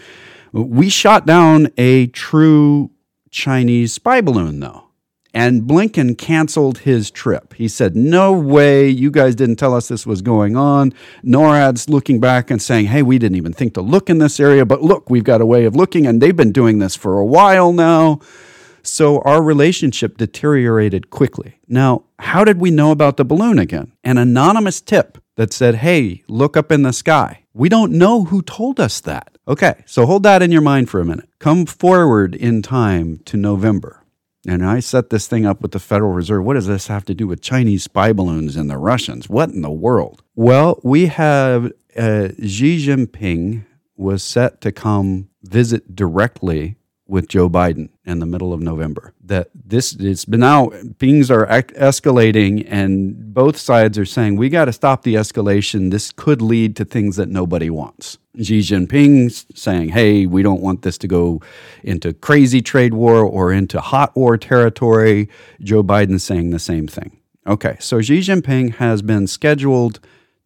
We 0.52 0.88
shot 0.88 1.26
down 1.26 1.68
a 1.76 2.08
true 2.08 2.90
Chinese 3.30 3.92
spy 3.92 4.20
balloon, 4.20 4.58
though. 4.58 4.89
And 5.32 5.62
Blinken 5.62 6.18
canceled 6.18 6.78
his 6.78 7.10
trip. 7.10 7.54
He 7.54 7.68
said, 7.68 7.94
No 7.94 8.32
way, 8.32 8.88
you 8.88 9.10
guys 9.10 9.34
didn't 9.34 9.56
tell 9.56 9.74
us 9.74 9.88
this 9.88 10.06
was 10.06 10.22
going 10.22 10.56
on. 10.56 10.92
NORAD's 11.24 11.88
looking 11.88 12.20
back 12.20 12.50
and 12.50 12.60
saying, 12.60 12.86
Hey, 12.86 13.02
we 13.02 13.18
didn't 13.18 13.36
even 13.36 13.52
think 13.52 13.74
to 13.74 13.80
look 13.80 14.10
in 14.10 14.18
this 14.18 14.40
area, 14.40 14.66
but 14.66 14.82
look, 14.82 15.08
we've 15.08 15.24
got 15.24 15.40
a 15.40 15.46
way 15.46 15.64
of 15.64 15.76
looking, 15.76 16.06
and 16.06 16.20
they've 16.20 16.36
been 16.36 16.52
doing 16.52 16.78
this 16.78 16.96
for 16.96 17.18
a 17.18 17.24
while 17.24 17.72
now. 17.72 18.20
So 18.82 19.20
our 19.20 19.42
relationship 19.42 20.16
deteriorated 20.16 21.10
quickly. 21.10 21.58
Now, 21.68 22.04
how 22.18 22.44
did 22.44 22.58
we 22.60 22.70
know 22.70 22.90
about 22.90 23.16
the 23.16 23.24
balloon 23.24 23.58
again? 23.58 23.92
An 24.02 24.18
anonymous 24.18 24.80
tip 24.80 25.18
that 25.36 25.52
said, 25.52 25.76
Hey, 25.76 26.22
look 26.28 26.56
up 26.56 26.72
in 26.72 26.82
the 26.82 26.92
sky. 26.92 27.44
We 27.54 27.68
don't 27.68 27.92
know 27.92 28.24
who 28.24 28.42
told 28.42 28.80
us 28.80 29.00
that. 29.00 29.36
Okay, 29.46 29.82
so 29.86 30.06
hold 30.06 30.22
that 30.22 30.42
in 30.42 30.52
your 30.52 30.60
mind 30.60 30.88
for 30.88 31.00
a 31.00 31.04
minute. 31.04 31.28
Come 31.38 31.66
forward 31.66 32.34
in 32.34 32.62
time 32.62 33.18
to 33.24 33.36
November. 33.36 33.99
And 34.46 34.64
I 34.64 34.80
set 34.80 35.10
this 35.10 35.26
thing 35.26 35.44
up 35.44 35.60
with 35.60 35.72
the 35.72 35.78
Federal 35.78 36.12
Reserve. 36.12 36.44
What 36.44 36.54
does 36.54 36.66
this 36.66 36.86
have 36.86 37.04
to 37.06 37.14
do 37.14 37.26
with 37.26 37.42
Chinese 37.42 37.84
spy 37.84 38.12
balloons 38.12 38.56
and 38.56 38.70
the 38.70 38.78
Russians? 38.78 39.28
What 39.28 39.50
in 39.50 39.60
the 39.60 39.70
world? 39.70 40.22
Well, 40.34 40.80
we 40.82 41.06
have 41.06 41.66
uh, 41.96 42.28
Xi 42.42 42.86
Jinping 42.86 43.66
was 43.96 44.22
set 44.22 44.62
to 44.62 44.72
come 44.72 45.28
visit 45.42 45.94
directly 45.94 46.76
with 47.10 47.28
Joe 47.28 47.50
Biden 47.50 47.90
in 48.06 48.20
the 48.20 48.26
middle 48.26 48.52
of 48.52 48.60
November. 48.60 49.12
That 49.22 49.50
this 49.52 49.94
it's 49.94 50.24
been 50.24 50.40
now 50.40 50.70
things 50.98 51.30
are 51.30 51.46
escalating 51.46 52.66
and 52.68 53.34
both 53.34 53.56
sides 53.56 53.98
are 53.98 54.04
saying 54.06 54.36
we 54.36 54.48
got 54.48 54.66
to 54.66 54.72
stop 54.72 55.02
the 55.02 55.16
escalation. 55.16 55.90
This 55.90 56.12
could 56.12 56.40
lead 56.40 56.76
to 56.76 56.84
things 56.84 57.16
that 57.16 57.28
nobody 57.28 57.68
wants. 57.68 58.18
Xi 58.40 58.60
Jinping 58.60 59.44
saying, 59.56 59.90
"Hey, 59.90 60.24
we 60.24 60.42
don't 60.42 60.62
want 60.62 60.82
this 60.82 60.96
to 60.98 61.08
go 61.08 61.42
into 61.82 62.12
crazy 62.12 62.62
trade 62.62 62.94
war 62.94 63.24
or 63.24 63.52
into 63.52 63.80
hot 63.80 64.16
war 64.16 64.38
territory." 64.38 65.28
Joe 65.60 65.82
Biden 65.82 66.20
saying 66.20 66.50
the 66.50 66.60
same 66.60 66.86
thing. 66.86 67.18
Okay, 67.46 67.76
so 67.80 68.00
Xi 68.00 68.20
Jinping 68.20 68.76
has 68.76 69.02
been 69.02 69.26
scheduled 69.26 69.98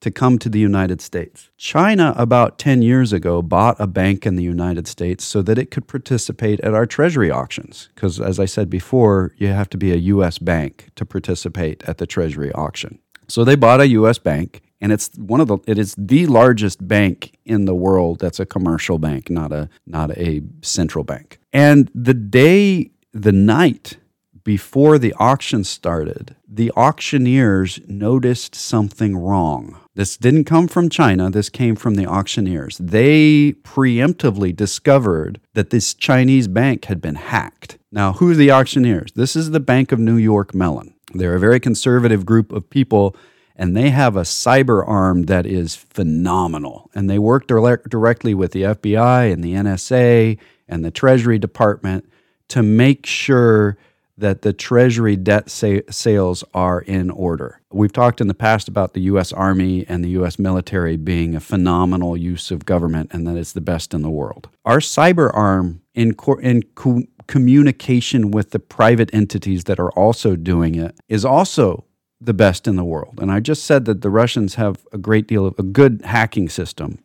to 0.05 0.11
come 0.11 0.39
to 0.39 0.51
the 0.51 0.59
United 0.59 1.01
States. 1.01 1.49
China, 1.57 2.13
about 2.19 2.59
10 2.59 2.83
years 2.83 3.11
ago, 3.11 3.41
bought 3.41 3.75
a 3.81 3.87
bank 3.87 4.27
in 4.27 4.37
the 4.37 4.43
United 4.43 4.87
States 4.87 5.25
so 5.25 5.41
that 5.41 5.57
it 5.57 5.71
could 5.71 5.89
participate 5.89 6.61
at 6.61 6.75
our 6.75 6.85
treasury 6.85 7.31
auctions. 7.31 7.89
Because, 7.95 8.21
as 8.21 8.39
I 8.39 8.45
said 8.45 8.69
before, 8.69 9.33
you 9.39 9.49
have 9.49 9.71
to 9.71 9.79
be 9.79 9.93
a 9.93 9.97
U.S. 9.97 10.37
bank 10.39 10.91
to 10.97 11.07
participate 11.07 11.83
at 11.89 11.97
the 11.97 12.07
treasury 12.07 12.53
auction. 12.53 12.99
So 13.29 13.45
they 13.45 13.55
bought 13.57 13.81
a 13.81 13.89
U.S. 14.01 14.19
bank, 14.19 14.61
and 14.79 14.93
it's 14.93 15.09
one 15.17 15.41
of 15.41 15.49
the 15.49 15.57
it 15.67 15.79
is 15.79 15.95
the 15.97 16.27
largest 16.27 16.87
bank 16.87 17.39
in 17.47 17.65
the 17.65 17.75
world 17.75 18.21
that's 18.21 18.39
a 18.39 18.45
commercial 18.45 18.99
bank, 18.99 19.31
not 19.31 19.53
a 19.53 19.71
not 19.87 20.11
a 20.19 20.43
central 20.61 21.05
bank. 21.05 21.39
And 21.51 21.91
the 21.95 22.13
day, 22.13 22.91
the 23.13 23.33
night 23.33 23.97
before 24.45 24.99
the 24.99 25.15
auction 25.19 25.65
started, 25.65 26.37
the 26.47 26.71
auctioneers 26.77 27.81
noticed 27.89 28.55
something 28.55 29.17
wrong. 29.17 29.81
This 29.95 30.19
didn't 30.19 30.45
come 30.45 30.69
from 30.69 30.91
China, 30.91 31.31
this 31.31 31.49
came 31.49 31.77
from 31.77 31.95
the 31.95 32.07
auctioneers. 32.07 32.77
They 32.79 33.53
preemptively 33.63 34.55
discovered 34.55 35.41
that 35.55 35.71
this 35.71 35.95
Chinese 35.95 36.47
bank 36.47 36.85
had 36.85 37.01
been 37.01 37.15
hacked. 37.15 37.79
Now, 37.91 38.13
who 38.13 38.33
are 38.33 38.35
the 38.35 38.51
auctioneers? 38.51 39.13
This 39.13 39.35
is 39.35 39.51
the 39.51 39.61
Bank 39.61 39.93
of 39.93 39.99
New 39.99 40.17
York 40.17 40.55
Mellon. 40.55 40.95
They're 41.15 41.37
a 41.37 41.41
very 41.41 41.61
conservative 41.61 42.27
group 42.27 42.53
of 42.53 42.69
people, 42.69 43.17
and 43.57 43.75
they 43.75 43.91
have 43.91 44.15
a 44.15 44.23
cyber 44.23 44.87
arm 44.87 45.25
that 45.25 45.47
is 45.47 45.75
phenomenal. 45.75 46.91
And 46.95 47.09
they 47.09 47.19
work 47.19 47.47
direct, 47.47 47.89
directly 47.89 48.35
with 48.35 48.53
the 48.53 48.63
FBI 48.63 49.33
and 49.33 49.43
the 49.43 49.55
NSA 49.55 50.39
and 50.69 50.85
the 50.85 50.91
Treasury 50.91 51.39
Department 51.39 52.11
to 52.49 52.63
make 52.63 53.07
sure 53.07 53.79
that 54.17 54.43
the 54.43 54.53
Treasury 54.53 55.17
debt 55.17 55.51
sa- 55.51 55.81
sales 55.91 56.45
are 56.55 56.81
in 56.81 57.11
order. 57.11 57.61
We've 57.73 57.93
talked 57.93 58.21
in 58.21 58.29
the 58.29 58.35
past 58.35 58.69
about 58.69 58.95
the 58.95 59.01
U.S. 59.03 59.33
Army 59.33 59.85
and 59.89 60.05
the 60.05 60.11
U.S. 60.11 60.39
military 60.39 60.97
being 60.97 61.35
a 61.35 61.41
phenomenal 61.41 62.17
use 62.17 62.51
of 62.51 62.65
government 62.65 63.11
and 63.13 63.27
that 63.27 63.37
it's 63.37 63.53
the 63.53 63.61
best 63.61 63.93
in 63.93 64.03
the 64.03 64.11
world. 64.11 64.49
Our 64.65 64.79
cyber 64.79 65.35
arm, 65.35 65.83
in, 65.95 66.15
co- 66.15 66.39
in 66.39 66.63
co- 66.75 67.03
communication 67.27 68.31
with 68.31 68.51
the 68.51 68.61
private 68.61 69.11
entities 69.13 69.65
that 69.65 69.81
are 69.81 69.91
also 69.93 70.37
doing 70.37 70.77
it, 70.77 70.95
is 71.09 71.25
also 71.25 71.85
the 72.21 72.35
best 72.35 72.69
in 72.69 72.77
the 72.77 72.85
world. 72.85 73.19
And 73.21 73.31
I 73.33 73.41
just 73.41 73.65
said 73.65 73.85
that 73.87 74.01
the 74.03 74.11
Russians 74.11 74.55
have 74.55 74.87
a 74.93 74.99
great 74.99 75.27
deal 75.27 75.45
of 75.45 75.59
a 75.59 75.63
good 75.63 76.03
hacking 76.05 76.49
system. 76.49 76.99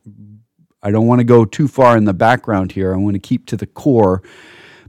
I 0.81 0.91
don't 0.91 1.07
want 1.07 1.19
to 1.19 1.25
go 1.25 1.43
too 1.43 1.67
far 1.67 1.97
in 1.97 2.05
the 2.05 2.13
background 2.13 2.73
here. 2.73 2.93
I 2.93 2.97
want 2.97 3.15
to 3.15 3.19
keep 3.19 3.47
to 3.47 3.57
the 3.57 3.65
core. 3.65 4.21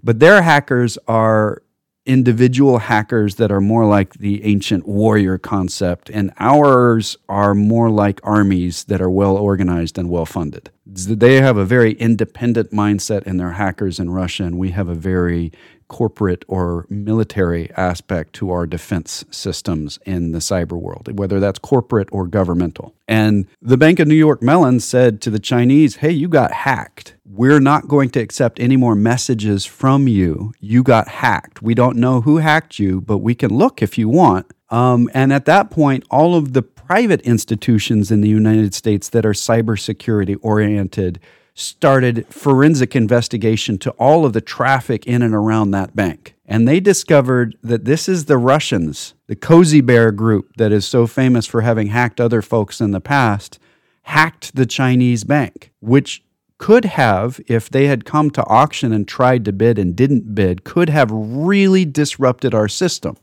But 0.05 0.21
their 0.21 0.43
hackers 0.43 0.99
are 1.09 1.63
individual 2.11 2.79
hackers 2.79 3.37
that 3.37 3.53
are 3.53 3.61
more 3.61 3.87
like 3.87 4.15
the 4.15 4.45
ancient 4.45 4.87
warrior 4.87 5.39
concept, 5.39 6.11
and 6.11 6.33
ours 6.39 7.17
are 7.29 7.55
more 7.55 7.89
like 7.89 8.21
armies 8.25 8.85
that 8.85 9.01
are 9.01 9.09
well 9.11 9.37
organized 9.37 9.97
and 9.97 10.11
well 10.11 10.27
funded. 10.27 10.71
They 10.85 11.37
have 11.37 11.57
a 11.57 11.65
very 11.65 11.93
independent 11.93 12.73
mindset 12.73 13.23
in 13.23 13.37
their 13.37 13.53
hackers 13.53 14.01
in 14.01 14.11
Russia, 14.11 14.43
and 14.43 14.59
we 14.59 14.71
have 14.71 14.89
a 14.89 14.95
very 14.95 15.53
corporate 15.91 16.45
or 16.49 16.87
military 16.89 17.71
aspect 17.77 18.33
to 18.33 18.51
our 18.51 18.65
defense 18.65 19.25
systems 19.31 19.99
in 20.07 20.31
the 20.31 20.39
cyber 20.39 20.81
world, 20.81 21.19
whether 21.19 21.41
that's 21.41 21.59
corporate 21.59 22.09
or 22.13 22.27
governmental. 22.27 22.95
And 23.09 23.47
the 23.61 23.77
Bank 23.77 23.99
of 23.99 24.07
New 24.07 24.15
York 24.15 24.41
Mellon 24.41 24.79
said 24.79 25.21
to 25.23 25.31
the 25.31 25.41
Chinese, 25.41 25.97
hey, 25.97 26.13
you 26.13 26.29
got 26.29 26.53
hacked. 26.53 27.17
We're 27.25 27.61
not 27.61 27.89
going 27.89 28.11
to 28.11 28.21
accept 28.21 28.61
any 28.61 28.77
more 28.77 28.95
messages 28.95 29.67
from 29.67 30.07
you. 30.07 30.53
You 30.61 30.85
got 30.85 31.09
hacked. 31.09 31.61
We 31.61 31.75
don't 31.75 31.97
know 31.97 32.21
who 32.21 32.39
hacked 32.39 32.79
you, 32.79 33.01
but 33.01 33.19
we 33.19 33.35
can 33.35 33.51
look 33.51 33.83
if 33.83 33.99
you 33.99 34.09
want. 34.09 34.47
Um, 34.71 35.11
and 35.13 35.33
at 35.33 35.47
that 35.47 35.71
point, 35.71 36.05
all 36.09 36.37
of 36.37 36.53
the 36.53 36.63
private 36.63 37.21
institutions 37.23 38.13
in 38.13 38.21
the 38.21 38.29
United 38.29 38.75
States 38.75 39.09
that 39.09 39.27
are 39.27 39.33
cybersecurity 39.33 40.39
oriented 40.41 41.19
started 41.55 42.27
forensic 42.29 42.97
investigation 42.97 43.79
to 43.79 43.91
all 43.93 44.25
of 44.25 44.33
the 44.33 44.41
traffic 44.41 45.07
in 45.07 45.23
and 45.23 45.35
around 45.35 45.71
that 45.71 45.95
bank. 45.95 46.35
And 46.47 46.67
they 46.67 46.81
discovered 46.81 47.57
that 47.63 47.85
this 47.85 48.09
is 48.09 48.25
the 48.25 48.39
Russians, 48.39 49.15
the 49.27 49.37
Cozy 49.37 49.81
Bear 49.81 50.11
group 50.11 50.57
that 50.57 50.73
is 50.73 50.87
so 50.87 51.07
famous 51.07 51.47
for 51.47 51.61
having 51.61 51.89
hacked 51.89 52.21
other 52.21 52.43
folks 52.43 52.81
in 52.81 52.91
the 52.91 53.01
past, 53.01 53.59
hacked 54.03 54.57
the 54.57 54.67
Chinese 54.67 55.25
bank, 55.25 55.71
which 55.81 56.25
could 56.59 56.85
have, 56.85 57.41
if 57.47 57.71
they 57.71 57.87
had 57.87 58.05
come 58.05 58.31
to 58.31 58.47
auction 58.47 58.93
and 58.93 59.09
tried 59.09 59.45
to 59.47 59.53
bid 59.53 59.79
and 59.79 59.97
didn't 59.97 60.35
bid, 60.35 60.63
could 60.63 60.91
have 60.91 61.11
really 61.11 61.85
disrupted 61.85 62.55
our 62.55 62.69
system. 62.69 63.17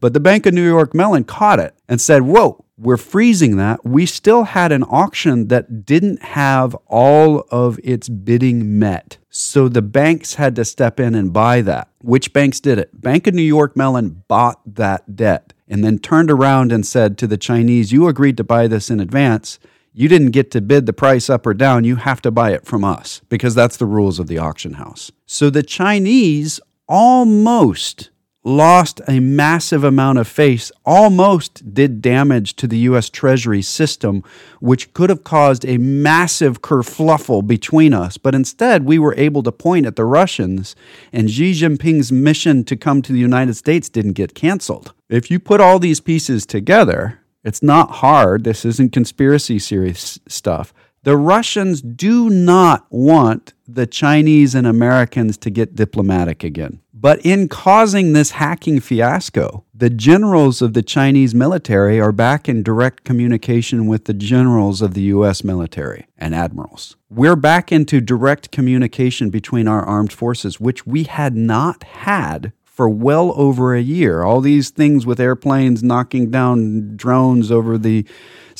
But 0.00 0.12
the 0.12 0.20
Bank 0.20 0.46
of 0.46 0.54
New 0.54 0.66
York 0.66 0.94
Mellon 0.94 1.24
caught 1.24 1.60
it 1.60 1.74
and 1.88 2.00
said, 2.00 2.22
Whoa, 2.22 2.64
we're 2.80 2.96
freezing 2.96 3.56
that. 3.58 3.84
We 3.84 4.06
still 4.06 4.44
had 4.44 4.72
an 4.72 4.82
auction 4.84 5.48
that 5.48 5.84
didn't 5.84 6.22
have 6.22 6.74
all 6.86 7.46
of 7.50 7.78
its 7.84 8.08
bidding 8.08 8.78
met. 8.78 9.18
So 9.28 9.68
the 9.68 9.82
banks 9.82 10.34
had 10.34 10.56
to 10.56 10.64
step 10.64 10.98
in 10.98 11.14
and 11.14 11.32
buy 11.32 11.60
that. 11.62 11.88
Which 12.02 12.32
banks 12.32 12.58
did 12.58 12.78
it? 12.78 12.98
Bank 12.98 13.26
of 13.26 13.34
New 13.34 13.42
York 13.42 13.76
Mellon 13.76 14.24
bought 14.28 14.60
that 14.74 15.14
debt 15.14 15.52
and 15.68 15.84
then 15.84 15.98
turned 15.98 16.30
around 16.30 16.72
and 16.72 16.86
said 16.86 17.18
to 17.18 17.26
the 17.26 17.36
Chinese, 17.36 17.92
You 17.92 18.08
agreed 18.08 18.38
to 18.38 18.44
buy 18.44 18.66
this 18.66 18.90
in 18.90 18.98
advance. 18.98 19.58
You 19.92 20.08
didn't 20.08 20.30
get 20.30 20.50
to 20.52 20.60
bid 20.60 20.86
the 20.86 20.92
price 20.92 21.28
up 21.28 21.46
or 21.46 21.54
down. 21.54 21.84
You 21.84 21.96
have 21.96 22.22
to 22.22 22.30
buy 22.30 22.52
it 22.52 22.64
from 22.64 22.84
us 22.84 23.20
because 23.28 23.54
that's 23.54 23.76
the 23.76 23.86
rules 23.86 24.18
of 24.18 24.26
the 24.26 24.38
auction 24.38 24.74
house. 24.74 25.12
So 25.26 25.50
the 25.50 25.62
Chinese 25.62 26.60
almost 26.88 28.09
lost 28.42 29.00
a 29.06 29.20
massive 29.20 29.84
amount 29.84 30.18
of 30.18 30.26
face, 30.26 30.72
almost 30.86 31.74
did 31.74 32.00
damage 32.00 32.54
to 32.56 32.66
the 32.66 32.78
US 32.78 33.10
Treasury 33.10 33.62
system, 33.62 34.22
which 34.60 34.92
could 34.94 35.10
have 35.10 35.24
caused 35.24 35.64
a 35.66 35.76
massive 35.78 36.62
kerfluffle 36.62 37.46
between 37.46 37.92
us. 37.92 38.16
But 38.16 38.34
instead, 38.34 38.84
we 38.84 38.98
were 38.98 39.14
able 39.16 39.42
to 39.42 39.52
point 39.52 39.86
at 39.86 39.96
the 39.96 40.04
Russians, 40.04 40.74
and 41.12 41.30
Xi 41.30 41.52
Jinping's 41.52 42.10
mission 42.10 42.64
to 42.64 42.76
come 42.76 43.02
to 43.02 43.12
the 43.12 43.18
United 43.18 43.54
States 43.54 43.88
didn't 43.88 44.14
get 44.14 44.34
canceled. 44.34 44.94
If 45.08 45.30
you 45.30 45.38
put 45.38 45.60
all 45.60 45.78
these 45.78 46.00
pieces 46.00 46.46
together, 46.46 47.20
it's 47.44 47.62
not 47.62 47.90
hard. 47.90 48.44
This 48.44 48.64
isn't 48.64 48.92
conspiracy 48.92 49.58
series 49.58 50.18
stuff. 50.28 50.72
The 51.02 51.16
Russians 51.16 51.80
do 51.80 52.28
not 52.28 52.86
want 52.90 53.54
the 53.66 53.86
Chinese 53.86 54.54
and 54.54 54.66
Americans 54.66 55.38
to 55.38 55.48
get 55.48 55.74
diplomatic 55.74 56.44
again. 56.44 56.80
But 56.92 57.24
in 57.24 57.48
causing 57.48 58.12
this 58.12 58.32
hacking 58.32 58.80
fiasco, 58.80 59.64
the 59.74 59.88
generals 59.88 60.60
of 60.60 60.74
the 60.74 60.82
Chinese 60.82 61.34
military 61.34 61.98
are 61.98 62.12
back 62.12 62.50
in 62.50 62.62
direct 62.62 63.04
communication 63.04 63.86
with 63.86 64.04
the 64.04 64.12
generals 64.12 64.82
of 64.82 64.92
the 64.92 65.00
U.S. 65.02 65.42
military 65.42 66.06
and 66.18 66.34
admirals. 66.34 66.96
We're 67.08 67.34
back 67.34 67.72
into 67.72 68.02
direct 68.02 68.50
communication 68.50 69.30
between 69.30 69.66
our 69.66 69.82
armed 69.82 70.12
forces, 70.12 70.60
which 70.60 70.86
we 70.86 71.04
had 71.04 71.34
not 71.34 71.82
had 71.82 72.52
for 72.80 72.90
well 72.90 73.32
over 73.36 73.74
a 73.74 73.80
year. 73.80 74.22
All 74.22 74.42
these 74.42 74.68
things 74.68 75.06
with 75.06 75.18
airplanes 75.18 75.82
knocking 75.82 76.30
down 76.30 76.96
drones 76.96 77.50
over 77.50 77.78
the 77.78 78.06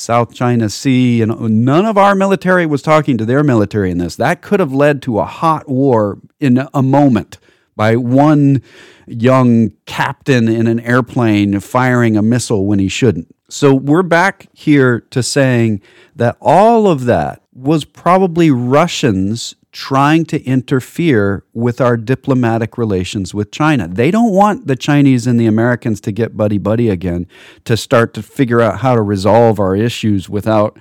South 0.01 0.35
China 0.35 0.69
Sea, 0.69 1.23
and 1.23 1.31
uh, 1.31 1.49
none 1.49 1.85
of 1.85 1.99
our 1.99 2.15
military 2.15 2.67
was 2.67 2.83
talking 2.83 3.19
to 3.19 3.25
their 3.25 3.43
military 3.43 3.91
in 3.91 3.99
this. 3.99 4.17
That 4.17 4.43
could 4.43 4.61
have 4.61 4.73
led 4.73 5.03
to 5.03 5.19
a 5.19 5.25
hot 5.25 5.69
war 5.69 6.19
in 6.39 6.67
a 6.73 6.83
moment 6.83 7.39
by 7.77 7.97
one 7.97 8.63
young 9.07 9.71
captain 9.87 10.49
in 10.49 10.67
an 10.67 10.81
airplane 10.81 11.59
firing 11.61 12.17
a 12.17 12.23
missile 12.23 12.67
when 12.67 12.79
he 12.79 12.89
shouldn't. 12.89 13.35
So 13.49 13.75
we're 13.75 14.03
back 14.03 14.49
here 14.53 15.01
to 15.11 15.23
saying 15.23 15.83
that 16.15 16.37
all 16.41 16.87
of 16.87 17.05
that 17.07 17.43
was 17.53 17.85
probably 17.85 18.51
Russians 18.51 19.55
trying 19.73 20.25
to 20.27 20.43
interfere 20.45 21.45
with 21.53 21.81
our 21.81 21.97
diplomatic 21.97 22.77
relations 22.77 23.33
with 23.33 23.51
China. 23.51 23.87
They 23.87 24.11
don't 24.11 24.33
want 24.33 24.67
the 24.67 24.77
Chinese 24.77 25.27
and 25.27 25.39
the 25.39 25.47
Americans 25.47 26.01
to 26.03 26.13
get 26.13 26.37
buddy 26.37 26.59
buddy 26.59 26.89
again 26.89 27.27
to 27.65 27.77
start 27.77 28.15
to 28.15 28.23
figure 28.23 28.61
out 28.61 28.81
how 28.81 28.95
to 28.95 29.03
resolve 29.03 29.61
our 29.61 29.77
issues 29.77 30.29
without 30.29 30.79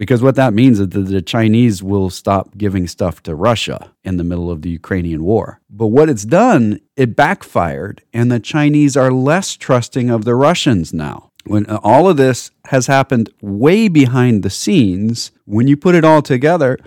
because 0.00 0.22
what 0.22 0.36
that 0.36 0.54
means 0.54 0.80
is 0.80 0.88
that 0.88 0.98
the 0.98 1.20
Chinese 1.20 1.82
will 1.82 2.08
stop 2.08 2.56
giving 2.56 2.88
stuff 2.88 3.22
to 3.24 3.34
Russia 3.34 3.92
in 4.02 4.16
the 4.16 4.24
middle 4.24 4.50
of 4.50 4.62
the 4.62 4.70
Ukrainian 4.70 5.22
war. 5.22 5.60
But 5.68 5.88
what 5.88 6.08
it's 6.08 6.24
done, 6.24 6.80
it 6.96 7.14
backfired, 7.14 8.02
and 8.14 8.32
the 8.32 8.40
Chinese 8.40 8.96
are 8.96 9.12
less 9.12 9.56
trusting 9.56 10.08
of 10.08 10.24
the 10.24 10.34
Russians 10.34 10.94
now. 10.94 11.30
When 11.44 11.66
uh, 11.66 11.80
all 11.82 12.08
of 12.08 12.16
this 12.16 12.50
has 12.68 12.86
happened 12.86 13.28
way 13.42 13.88
behind 13.88 14.42
the 14.42 14.48
scenes, 14.48 15.32
when 15.44 15.68
you 15.68 15.76
put 15.76 15.94
it 15.94 16.04
all 16.04 16.22
together, 16.22 16.78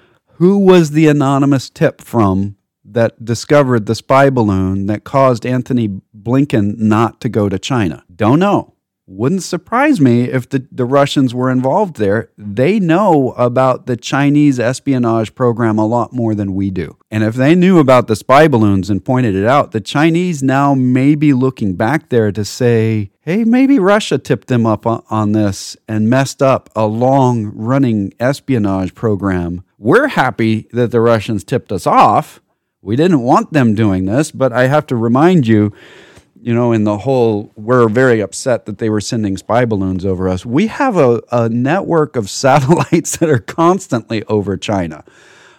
who 0.44 0.58
was 0.58 0.92
the 0.92 1.08
anonymous 1.08 1.70
tip 1.70 2.02
from 2.02 2.58
that 2.84 3.24
discovered 3.24 3.86
the 3.86 3.96
spy 3.96 4.30
balloon 4.30 4.88
that 4.88 5.06
caused 5.06 5.46
Anthony 5.46 6.02
Blinken 6.14 6.78
not 6.78 7.22
to 7.22 7.30
go 7.30 7.48
to 7.48 7.58
China? 7.58 8.04
Don't 8.14 8.40
know 8.40 8.74
wouldn't 9.06 9.44
surprise 9.44 10.00
me 10.00 10.24
if 10.24 10.48
the, 10.48 10.66
the 10.72 10.86
Russians 10.86 11.34
were 11.34 11.52
involved 11.52 11.98
there. 11.98 12.30
They 12.38 12.80
know 12.80 13.34
about 13.38 13.86
the 13.86 13.98
Chinese 13.98 14.60
espionage 14.60 15.36
program 15.36 15.78
a 15.78 15.86
lot 15.86 16.14
more 16.14 16.34
than 16.34 16.56
we 16.56 16.72
do. 16.72 16.98
And 17.12 17.24
if 17.24 17.36
they 17.36 17.54
knew 17.54 17.80
about 17.80 18.08
the 18.08 18.16
spy 18.16 18.48
balloons 18.48 18.90
and 18.90 19.04
pointed 19.04 19.36
it 19.36 19.46
out, 19.46 19.72
the 19.72 19.82
Chinese 19.82 20.42
now 20.42 20.74
may 20.74 21.16
be 21.16 21.34
looking 21.34 21.76
back 21.76 22.10
there 22.10 22.32
to 22.32 22.46
say, 22.46 23.12
hey, 23.22 23.44
maybe 23.44 23.78
Russia 23.78 24.18
tipped 24.18 24.48
them 24.48 24.66
up 24.66 24.86
on, 24.86 25.32
this 25.34 25.76
and 25.88 26.10
messed 26.10 26.42
up 26.42 26.70
a 26.76 26.86
long 26.86 27.46
running 27.56 28.14
espionage 28.20 28.94
program. 28.94 29.64
We're 29.84 30.08
happy 30.08 30.70
that 30.72 30.92
the 30.92 31.02
Russians 31.02 31.44
tipped 31.44 31.70
us 31.70 31.86
off. 31.86 32.40
We 32.82 32.96
didn't 32.96 33.20
want 33.20 33.52
them 33.52 33.76
doing 33.76 34.06
this, 34.06 34.32
but 34.32 34.54
I 34.54 34.68
have 34.68 34.88
to 34.88 34.96
remind 34.96 35.46
you 35.46 35.74
you 36.40 36.54
know, 36.54 36.72
in 36.72 36.86
the 36.86 37.00
whole, 37.00 37.52
we're 37.58 37.90
very 37.90 38.22
upset 38.22 38.66
that 38.66 38.78
they 38.78 38.90
were 38.90 39.02
sending 39.02 39.36
spy 39.36 39.66
balloons 39.66 40.06
over 40.06 40.30
us. 40.30 40.46
We 40.46 40.68
have 40.68 40.96
a, 40.96 41.22
a 41.34 41.50
network 41.50 42.16
of 42.16 42.30
satellites 42.30 43.18
that 43.18 43.30
are 43.30 43.40
constantly 43.40 44.24
over 44.26 44.56
China, 44.56 45.04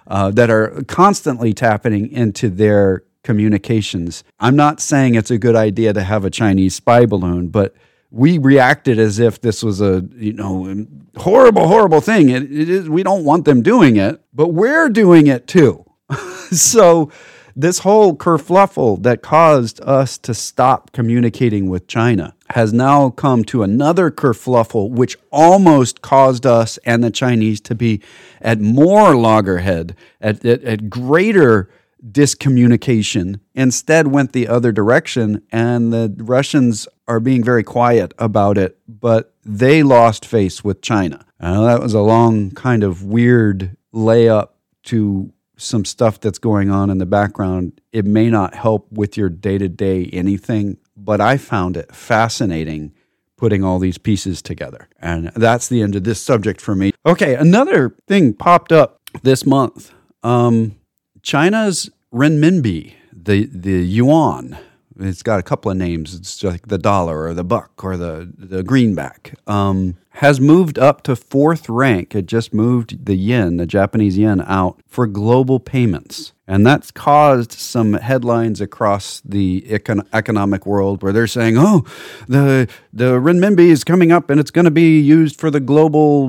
uh, 0.07 0.31
that 0.31 0.49
are 0.49 0.83
constantly 0.89 1.53
tapping 1.53 2.11
into 2.11 2.49
their 2.49 3.03
communications. 3.23 4.25
I'm 4.41 4.57
not 4.57 4.81
saying 4.81 5.17
it's 5.17 5.31
a 5.31 5.39
good 5.39 5.57
idea 5.57 5.93
to 5.93 6.03
have 6.03 6.25
a 6.25 6.31
Chinese 6.31 6.75
spy 6.75 7.05
balloon, 7.05 7.49
but 7.49 7.75
we 8.15 8.39
reacted 8.39 8.99
as 8.99 9.19
if 9.19 9.41
this 9.41 9.63
was 9.63 9.81
a 9.81 10.07
you 10.15 10.33
know 10.33 10.87
horrible, 11.17 11.67
horrible 11.67 12.01
thing. 12.01 12.31
It, 12.31 12.45
it 12.45 12.69
is. 12.69 12.89
We 12.89 13.03
don't 13.03 13.25
want 13.25 13.45
them 13.45 13.61
doing 13.61 13.97
it, 13.97 14.21
but 14.33 14.49
we're 14.49 14.89
doing 14.89 15.27
it 15.27 15.49
too. 15.49 15.85
so 16.51 17.11
this 17.57 17.81
whole 17.81 18.17
kerfluffle 18.17 19.03
that 19.03 19.23
caused 19.23 19.81
us 19.81 20.17
to 20.19 20.33
stop 20.33 20.93
communicating 20.93 21.69
with 21.69 21.89
China 21.89 22.35
has 22.51 22.73
now 22.73 23.11
come 23.11 23.45
to 23.45 23.63
another 23.63 24.11
kerfluffle, 24.11 24.91
which 24.91 25.17
almost 25.33 26.01
caused 26.01 26.47
us 26.47 26.79
and 26.85 27.03
the 27.03 27.11
Chinese 27.11 27.61
to 27.63 27.75
be 27.75 28.01
at 28.41 28.61
more 28.61 29.17
loggerhead, 29.17 29.97
at, 30.21 30.45
at, 30.45 30.63
at 30.63 30.91
greater 30.91 31.69
discommunication, 32.11 33.41
instead 33.55 34.09
went 34.09 34.33
the 34.33 34.49
other 34.49 34.73
direction. 34.73 35.43
And 35.51 35.93
the 35.93 36.15
Russians 36.19 36.87
are 37.09 37.21
being 37.21 37.43
very 37.43 37.63
quiet 37.63 38.13
about 38.19 38.59
it, 38.59 38.79
but 38.89 39.35
they 39.45 39.83
lost 39.83 40.25
face 40.25 40.63
with 40.63 40.83
China. 40.83 41.25
That 41.41 41.81
was 41.81 41.95
a 41.95 42.01
long, 42.01 42.51
kind 42.53 42.83
of 42.83 43.05
weird 43.05 43.77
layup 43.93 44.49
to 44.85 45.33
some 45.57 45.85
stuff 45.85 46.21
that's 46.21 46.39
going 46.39 46.71
on 46.71 46.91
in 46.91 46.99
the 46.99 47.07
background. 47.07 47.81
It 47.93 48.05
may 48.05 48.29
not 48.31 48.55
help 48.55 48.91
with 48.91 49.17
your 49.17 49.29
day 49.29 49.59
to 49.59 49.69
day 49.69 50.07
anything, 50.13 50.79
but 50.97 51.21
I 51.21 51.37
found 51.37 51.77
it 51.77 51.95
fascinating 51.95 52.93
putting 53.37 53.63
all 53.63 53.79
these 53.79 53.99
pieces 53.99 54.41
together. 54.41 54.89
And 55.01 55.29
that's 55.35 55.69
the 55.69 55.83
end 55.83 55.97
of 55.97 56.05
this 56.05 56.21
subject 56.21 56.61
for 56.61 56.75
me. 56.75 56.93
Okay, 57.05 57.35
another 57.35 57.97
thing 58.09 58.33
popped 58.33 58.73
up 58.73 59.01
this 59.23 59.45
month. 59.45 59.93
Um, 60.23 60.77
China's 61.25 61.91
renminbi, 62.13 62.93
the 63.11 63.47
the 63.47 63.83
yuan, 63.85 64.57
it's 65.01 65.23
got 65.23 65.41
a 65.41 65.43
couple 65.43 65.71
of 65.71 65.77
names. 65.77 66.15
It's 66.15 66.45
like 66.45 66.69
the 66.69 66.79
dollar 66.79 67.23
or 67.23 67.35
the 67.35 67.43
buck 67.43 67.83
or 67.83 67.97
the 67.97 68.31
the 68.37 68.63
greenback. 68.63 69.35
Um, 69.47 69.97
has 70.19 70.41
moved 70.41 70.79
up 70.79 71.03
to 71.03 71.17
fourth 71.17 71.69
rank. 71.69 72.15
It 72.15 72.27
just 72.27 72.55
moved 72.55 73.07
the 73.07 73.17
yen, 73.17 73.57
the 73.57 73.67
Japanese 73.67 74.17
yen, 74.17 74.43
out 74.43 74.81
for 74.87 75.09
global 75.09 75.59
payments. 75.59 76.33
And 76.47 76.65
that's 76.65 76.93
caused 76.93 77.51
some 77.51 77.95
headlines 77.95 78.61
across 78.61 79.21
the 79.25 79.63
econ- 79.63 80.07
economic 80.13 80.67
world 80.67 81.03
where 81.03 81.13
they're 81.13 81.27
saying, 81.27 81.57
oh, 81.59 81.85
the, 82.29 82.69
the 82.93 83.19
renminbi 83.19 83.71
is 83.71 83.83
coming 83.83 84.13
up 84.13 84.31
and 84.31 84.39
it's 84.39 84.53
going 84.53 84.67
to 84.67 84.71
be 84.71 85.01
used 85.01 85.41
for 85.41 85.51
the 85.51 85.59
global 85.59 86.27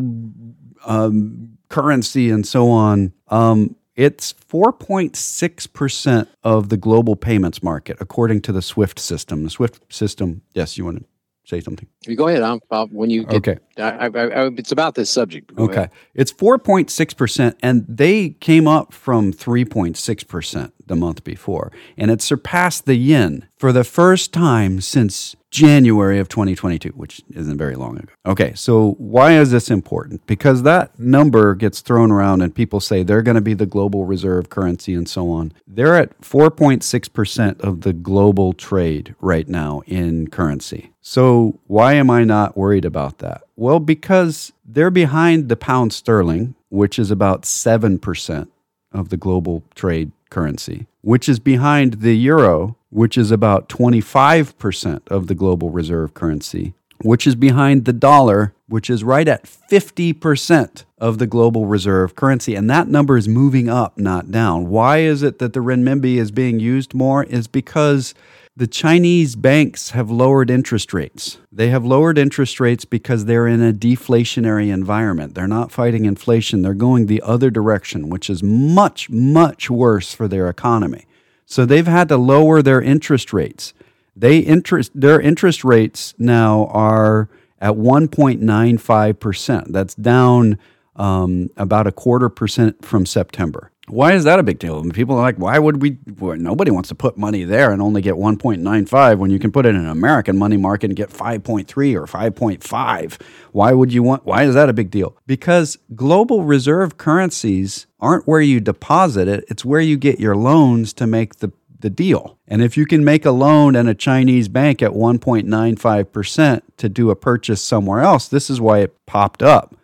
um, 0.86 1.58
currency 1.70 2.32
and 2.32 2.48
so 2.48 2.70
on. 2.70 3.14
Um, 3.28 3.76
it's 3.96 4.34
4.6% 4.34 6.28
of 6.44 6.70
the 6.70 6.78
global 6.78 7.16
payments 7.16 7.64
market, 7.64 7.98
according 8.00 8.42
to 8.42 8.52
the 8.52 8.62
SWIFT 8.62 9.00
system. 9.00 9.44
The 9.44 9.50
SWIFT 9.50 9.94
system, 9.94 10.42
yes, 10.54 10.78
you 10.78 10.86
want 10.86 11.00
to 11.00 11.06
say 11.46 11.62
something? 11.62 11.88
You 12.06 12.16
go 12.16 12.28
ahead. 12.28 12.42
I'm, 12.42 12.60
I'll, 12.72 12.88
when 12.88 13.10
you 13.10 13.24
get, 13.24 13.36
okay, 13.36 13.58
I, 13.78 14.08
I, 14.08 14.08
I, 14.08 14.48
it's 14.58 14.72
about 14.72 14.96
this 14.96 15.10
subject. 15.10 15.52
okay, 15.58 15.76
ahead. 15.76 15.92
it's 16.14 16.32
four 16.32 16.58
point 16.58 16.90
six 16.90 17.14
percent, 17.14 17.58
and 17.62 17.86
they 17.88 18.30
came 18.30 18.68
up 18.68 18.94
from 18.94 19.32
three 19.32 19.66
point 19.66 19.98
six 19.98 20.24
percent 20.24 20.74
the 20.86 20.96
month 20.96 21.24
before, 21.24 21.72
and 21.98 22.12
it 22.12 22.22
surpassed 22.22 22.86
the 22.86 22.96
yen 22.96 23.48
for 23.58 23.72
the 23.72 23.84
first 23.84 24.34
time 24.34 24.82
since 24.82 25.36
January 25.56 26.20
of 26.20 26.28
2022, 26.28 26.90
which 26.90 27.22
isn't 27.30 27.58
very 27.58 27.76
long 27.76 27.98
ago. 27.98 28.12
Okay, 28.26 28.52
so 28.56 28.92
why 28.98 29.38
is 29.38 29.52
this 29.52 29.72
important? 29.72 30.28
Because 30.28 30.64
that 30.64 31.00
number 31.00 31.56
gets 31.56 31.80
thrown 31.80 32.12
around 32.12 32.42
and 32.42 32.54
people 32.54 32.82
say 32.82 33.04
they're 33.04 33.22
going 33.22 33.36
to 33.36 33.42
be 33.42 33.54
the 33.54 33.66
global 33.66 34.06
reserve 34.06 34.50
currency 34.50 34.94
and 34.94 35.08
so 35.08 35.30
on. 35.30 35.54
They're 35.66 35.96
at 35.96 36.20
4.6% 36.20 37.62
of 37.62 37.82
the 37.82 37.94
global 37.94 38.52
trade 38.52 39.16
right 39.22 39.48
now 39.48 39.82
in 39.88 40.28
currency. 40.28 40.92
So 41.00 41.58
why 41.68 41.94
am 41.94 42.10
I 42.10 42.26
not 42.26 42.58
worried 42.58 42.84
about 42.84 43.20
that? 43.20 43.44
Well, 43.56 43.80
because 43.80 44.52
they're 44.66 44.92
behind 44.92 45.48
the 45.48 45.56
pound 45.56 45.94
sterling, 45.94 46.56
which 46.68 47.00
is 47.00 47.12
about 47.12 47.44
7% 47.44 48.50
of 48.92 49.08
the 49.08 49.18
global 49.18 49.64
trade 49.74 50.12
currency, 50.30 50.88
which 51.02 51.30
is 51.30 51.40
behind 51.40 52.02
the 52.02 52.18
euro, 52.18 52.76
which 52.96 53.18
is 53.18 53.30
about 53.30 53.68
25% 53.68 55.02
of 55.10 55.28
the 55.28 55.36
global 55.36 55.70
reserve 55.70 56.14
currency, 56.14 56.74
which 57.02 57.28
is 57.28 57.36
behind 57.36 57.84
the 57.84 57.92
dollar, 57.92 58.54
which 58.70 58.90
is 58.90 59.04
right 59.04 59.28
at 59.28 59.44
50% 59.44 60.86
of 60.98 61.18
the 61.18 61.28
global 61.28 61.66
reserve 61.66 62.16
currency. 62.16 62.56
And 62.56 62.70
that 62.70 62.88
number 62.88 63.18
is 63.18 63.28
moving 63.28 63.68
up, 63.68 63.98
not 63.98 64.32
down. 64.32 64.70
Why 64.70 65.00
is 65.00 65.24
it 65.24 65.40
that 65.40 65.52
the 65.52 65.60
renminbi 65.60 66.16
is 66.16 66.32
being 66.32 66.62
used 66.62 66.94
more? 66.94 67.26
Is 67.26 67.48
because 67.48 68.14
the 68.56 68.66
Chinese 68.66 69.36
banks 69.36 69.90
have 69.90 70.10
lowered 70.10 70.50
interest 70.50 70.94
rates. 70.94 71.38
They 71.52 71.68
have 71.72 71.84
lowered 71.84 72.18
interest 72.18 72.62
rates 72.62 72.86
because 72.86 73.26
they're 73.26 73.46
in 73.46 73.62
a 73.62 73.74
deflationary 73.74 74.74
environment. 74.74 75.36
They're 75.36 75.50
not 75.50 75.70
fighting 75.70 76.06
inflation, 76.06 76.62
they're 76.62 76.74
going 76.74 77.08
the 77.08 77.22
other 77.24 77.50
direction, 77.50 78.08
which 78.08 78.30
is 78.30 78.42
much, 78.42 79.10
much 79.10 79.70
worse 79.70 80.14
for 80.14 80.30
their 80.30 80.48
economy. 80.48 81.06
So 81.46 81.66
they've 81.66 81.88
had 81.88 82.10
to 82.10 82.18
lower 82.18 82.62
their 82.62 82.82
interest 82.82 83.34
rates. 83.34 83.74
They 84.16 84.40
interest 84.40 84.92
their 84.96 85.20
interest 85.20 85.64
rates 85.64 86.14
now 86.18 86.68
are 86.68 87.30
at 87.60 87.74
1.95%. 87.74 89.72
That's 89.72 89.96
down 89.96 90.58
um, 90.96 91.50
about 91.58 91.88
a 91.88 91.92
quarter 91.92 92.30
percent 92.30 92.86
from 92.86 93.06
September. 93.06 93.72
Why 93.88 94.14
is 94.14 94.24
that 94.24 94.40
a 94.40 94.44
big 94.44 94.58
deal? 94.58 94.84
People 94.92 95.16
are 95.16 95.22
like, 95.22 95.38
why 95.38 95.60
would 95.60 95.82
we? 95.82 95.98
Well, 96.20 96.38
nobody 96.38 96.72
wants 96.72 96.90
to 96.90 96.96
put 96.96 97.18
money 97.18 97.44
there 97.44 97.72
and 97.72 97.82
only 97.82 98.02
get 98.02 98.16
1.95 98.16 99.18
when 99.18 99.30
you 99.30 99.38
can 99.38 99.52
put 99.52 99.66
it 99.66 99.70
in 99.70 99.76
an 99.76 99.90
American 99.90 100.38
money 100.38 100.58
market 100.58 100.90
and 100.90 100.96
get 100.96 101.10
5.3 101.10 101.68
or 101.96 102.06
5.5. 102.06 103.22
Why 103.52 103.74
would 103.74 103.94
you 103.94 104.02
want? 104.02 104.26
Why 104.26 104.44
is 104.44 104.56
that 104.56 104.70
a 104.70 104.74
big 104.74 104.90
deal? 104.90 105.16
Because 105.28 105.78
global 105.94 106.44
reserve 106.44 106.98
currencies 106.98 107.86
aren't 108.00 108.28
where 108.28 108.42
you 108.42 108.60
deposit 108.60 109.28
it; 109.28 109.46
it's 109.50 109.64
where 109.64 109.82
you 109.82 109.98
get 109.98 110.20
your 110.20 110.36
loans 110.36 110.92
to 110.94 111.06
make 111.06 111.36
the 111.36 111.52
the 111.86 111.90
deal. 111.92 112.40
And 112.48 112.64
if 112.64 112.78
you 112.78 112.88
can 112.88 113.04
make 113.04 113.26
a 113.26 113.32
loan 113.32 113.76
in 113.76 113.88
a 113.88 113.94
Chinese 113.94 114.48
bank 114.48 114.82
at 114.82 114.92
1.95% 114.92 116.62
to 116.78 116.90
do 116.90 117.12
a 117.12 117.16
purchase 117.16 117.62
somewhere 117.62 118.02
else, 118.02 118.28
this 118.28 118.50
is 118.50 118.60
why 118.60 118.80
it 118.80 119.06
popped 119.06 119.44
up. 119.44 119.75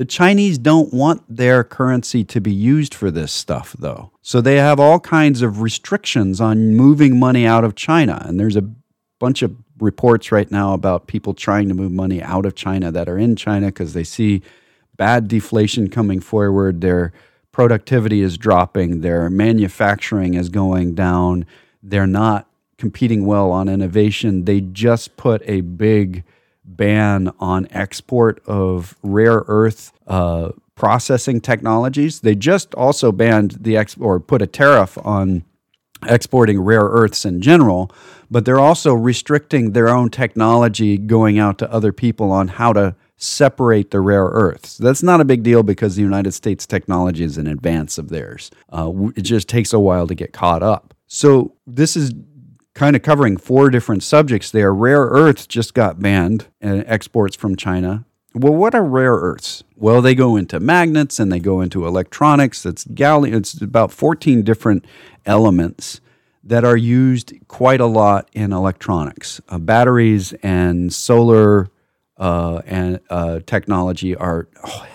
The 0.00 0.06
Chinese 0.06 0.56
don't 0.56 0.94
want 0.94 1.22
their 1.28 1.62
currency 1.62 2.24
to 2.24 2.40
be 2.40 2.54
used 2.54 2.94
for 2.94 3.10
this 3.10 3.30
stuff, 3.30 3.76
though. 3.78 4.12
So 4.22 4.40
they 4.40 4.56
have 4.56 4.80
all 4.80 4.98
kinds 4.98 5.42
of 5.42 5.60
restrictions 5.60 6.40
on 6.40 6.74
moving 6.74 7.18
money 7.18 7.44
out 7.44 7.64
of 7.64 7.74
China. 7.74 8.22
And 8.24 8.40
there's 8.40 8.56
a 8.56 8.66
bunch 9.18 9.42
of 9.42 9.54
reports 9.78 10.32
right 10.32 10.50
now 10.50 10.72
about 10.72 11.06
people 11.06 11.34
trying 11.34 11.68
to 11.68 11.74
move 11.74 11.92
money 11.92 12.22
out 12.22 12.46
of 12.46 12.54
China 12.54 12.90
that 12.90 13.10
are 13.10 13.18
in 13.18 13.36
China 13.36 13.66
because 13.66 13.92
they 13.92 14.02
see 14.02 14.40
bad 14.96 15.28
deflation 15.28 15.90
coming 15.90 16.20
forward. 16.20 16.80
Their 16.80 17.12
productivity 17.52 18.22
is 18.22 18.38
dropping, 18.38 19.02
their 19.02 19.28
manufacturing 19.28 20.32
is 20.32 20.48
going 20.48 20.94
down, 20.94 21.44
they're 21.82 22.06
not 22.06 22.48
competing 22.78 23.26
well 23.26 23.50
on 23.50 23.68
innovation. 23.68 24.46
They 24.46 24.62
just 24.62 25.18
put 25.18 25.42
a 25.44 25.60
big 25.60 26.24
ban 26.76 27.32
on 27.38 27.66
export 27.70 28.42
of 28.46 28.96
rare 29.02 29.44
earth 29.46 29.92
uh, 30.06 30.50
processing 30.74 31.40
technologies. 31.40 32.20
They 32.20 32.34
just 32.34 32.74
also 32.74 33.12
banned 33.12 33.58
the 33.60 33.76
ex 33.76 33.96
or 33.98 34.18
put 34.18 34.40
a 34.40 34.46
tariff 34.46 34.96
on 35.04 35.44
exporting 36.08 36.60
rare 36.60 36.84
earths 36.84 37.24
in 37.24 37.42
general, 37.42 37.90
but 38.30 38.44
they're 38.44 38.58
also 38.58 38.94
restricting 38.94 39.72
their 39.72 39.88
own 39.88 40.08
technology 40.08 40.96
going 40.96 41.38
out 41.38 41.58
to 41.58 41.70
other 41.70 41.92
people 41.92 42.32
on 42.32 42.48
how 42.48 42.72
to 42.72 42.94
separate 43.18 43.90
the 43.90 44.00
rare 44.00 44.24
earths. 44.24 44.78
That's 44.78 45.02
not 45.02 45.20
a 45.20 45.26
big 45.26 45.42
deal 45.42 45.62
because 45.62 45.94
the 45.96 46.02
United 46.02 46.32
States 46.32 46.66
technology 46.66 47.24
is 47.24 47.36
in 47.36 47.46
advance 47.46 47.98
of 47.98 48.08
theirs. 48.08 48.50
Uh, 48.72 48.90
it 49.14 49.22
just 49.22 49.48
takes 49.48 49.74
a 49.74 49.78
while 49.78 50.06
to 50.06 50.14
get 50.14 50.32
caught 50.32 50.62
up. 50.62 50.94
So 51.06 51.54
this 51.66 51.96
is 51.96 52.14
kind 52.80 52.96
of 52.96 53.02
covering 53.02 53.36
four 53.36 53.68
different 53.68 54.02
subjects 54.02 54.50
there. 54.50 54.72
Rare 54.72 55.02
earths 55.02 55.46
just 55.46 55.74
got 55.74 56.00
banned 56.00 56.46
and 56.62 56.82
exports 56.86 57.36
from 57.36 57.54
China. 57.54 58.06
Well, 58.32 58.54
what 58.54 58.74
are 58.74 58.82
rare 58.82 59.16
earths? 59.16 59.62
Well, 59.76 60.00
they 60.00 60.14
go 60.14 60.34
into 60.34 60.58
magnets 60.60 61.20
and 61.20 61.30
they 61.30 61.40
go 61.40 61.60
into 61.60 61.86
electronics. 61.86 62.64
It's 62.64 62.86
gallium. 62.86 63.34
It's 63.34 63.60
about 63.60 63.92
14 63.92 64.42
different 64.44 64.86
elements 65.26 66.00
that 66.42 66.64
are 66.64 66.76
used 66.76 67.34
quite 67.48 67.82
a 67.82 67.86
lot 67.86 68.30
in 68.32 68.50
electronics. 68.50 69.42
Uh, 69.50 69.58
batteries 69.58 70.32
and 70.42 70.90
solar 70.90 71.68
uh, 72.16 72.62
and 72.64 72.98
uh, 73.10 73.40
technology 73.44 74.16
are 74.16 74.48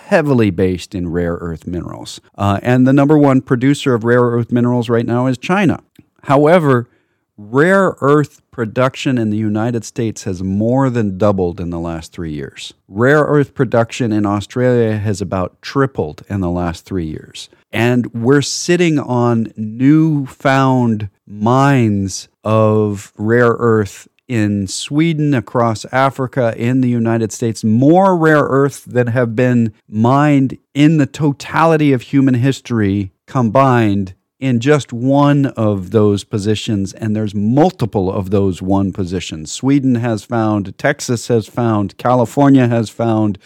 heavily 0.06 0.50
based 0.50 0.92
in 0.92 1.08
rare 1.08 1.34
earth 1.34 1.68
minerals. 1.68 2.20
Uh, 2.34 2.58
and 2.64 2.84
the 2.84 2.92
number 2.92 3.16
one 3.16 3.40
producer 3.40 3.94
of 3.94 4.02
rare 4.02 4.22
earth 4.22 4.50
minerals 4.50 4.88
right 4.88 5.06
now 5.06 5.28
is 5.28 5.38
China. 5.38 5.84
However, 6.24 6.88
rare 7.36 7.96
earth 8.00 8.42
production 8.50 9.18
in 9.18 9.30
the 9.30 9.36
United 9.36 9.84
States 9.84 10.24
has 10.24 10.42
more 10.42 10.88
than 10.90 11.18
doubled 11.18 11.60
in 11.60 11.70
the 11.70 11.78
last 11.78 12.12
three 12.12 12.32
years. 12.32 12.72
Rare 12.88 13.22
earth 13.22 13.54
production 13.54 14.12
in 14.12 14.24
Australia 14.24 14.96
has 14.96 15.20
about 15.20 15.60
tripled 15.60 16.22
in 16.28 16.40
the 16.40 16.50
last 16.50 16.84
three 16.84 17.04
years. 17.04 17.48
And 17.72 18.06
we're 18.14 18.42
sitting 18.42 18.98
on 18.98 19.52
newfound 19.56 21.10
mines 21.26 22.28
of 22.42 23.12
rare 23.16 23.56
earth 23.58 24.08
in 24.28 24.66
Sweden, 24.66 25.34
across 25.34 25.84
Africa, 25.86 26.52
in 26.56 26.80
the 26.80 26.88
United 26.88 27.30
States, 27.30 27.62
more 27.62 28.16
rare 28.16 28.42
earth 28.42 28.84
than 28.84 29.08
have 29.08 29.36
been 29.36 29.72
mined 29.88 30.58
in 30.74 30.96
the 30.96 31.06
totality 31.06 31.92
of 31.92 32.02
human 32.02 32.34
history 32.34 33.12
combined 33.26 34.14
in 34.38 34.60
just 34.60 34.92
one 34.92 35.46
of 35.46 35.90
those 35.90 36.24
positions, 36.24 36.92
and 36.92 37.16
there's 37.16 37.34
multiple 37.34 38.12
of 38.12 38.30
those 38.30 38.60
one 38.60 38.92
positions. 38.92 39.50
Sweden 39.50 39.96
has 39.96 40.24
found, 40.24 40.76
Texas 40.78 41.28
has 41.28 41.46
found, 41.46 41.96
California 41.96 42.68
has 42.68 42.90
found. 42.90 43.38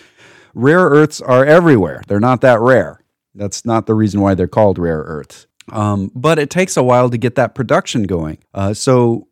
Rare 0.52 0.86
earths 0.88 1.20
are 1.20 1.44
everywhere. 1.44 2.02
They're 2.08 2.18
not 2.18 2.40
that 2.40 2.60
rare. 2.60 3.04
That's 3.34 3.64
not 3.64 3.86
the 3.86 3.94
reason 3.94 4.20
why 4.20 4.34
they're 4.34 4.48
called 4.48 4.78
rare 4.78 5.02
earths. 5.02 5.46
Um, 5.70 6.10
but 6.14 6.40
it 6.40 6.50
takes 6.50 6.76
a 6.76 6.82
while 6.82 7.08
to 7.10 7.18
get 7.18 7.36
that 7.36 7.54
production 7.54 8.04
going. 8.04 8.38
Uh, 8.52 8.74
so, 8.74 9.28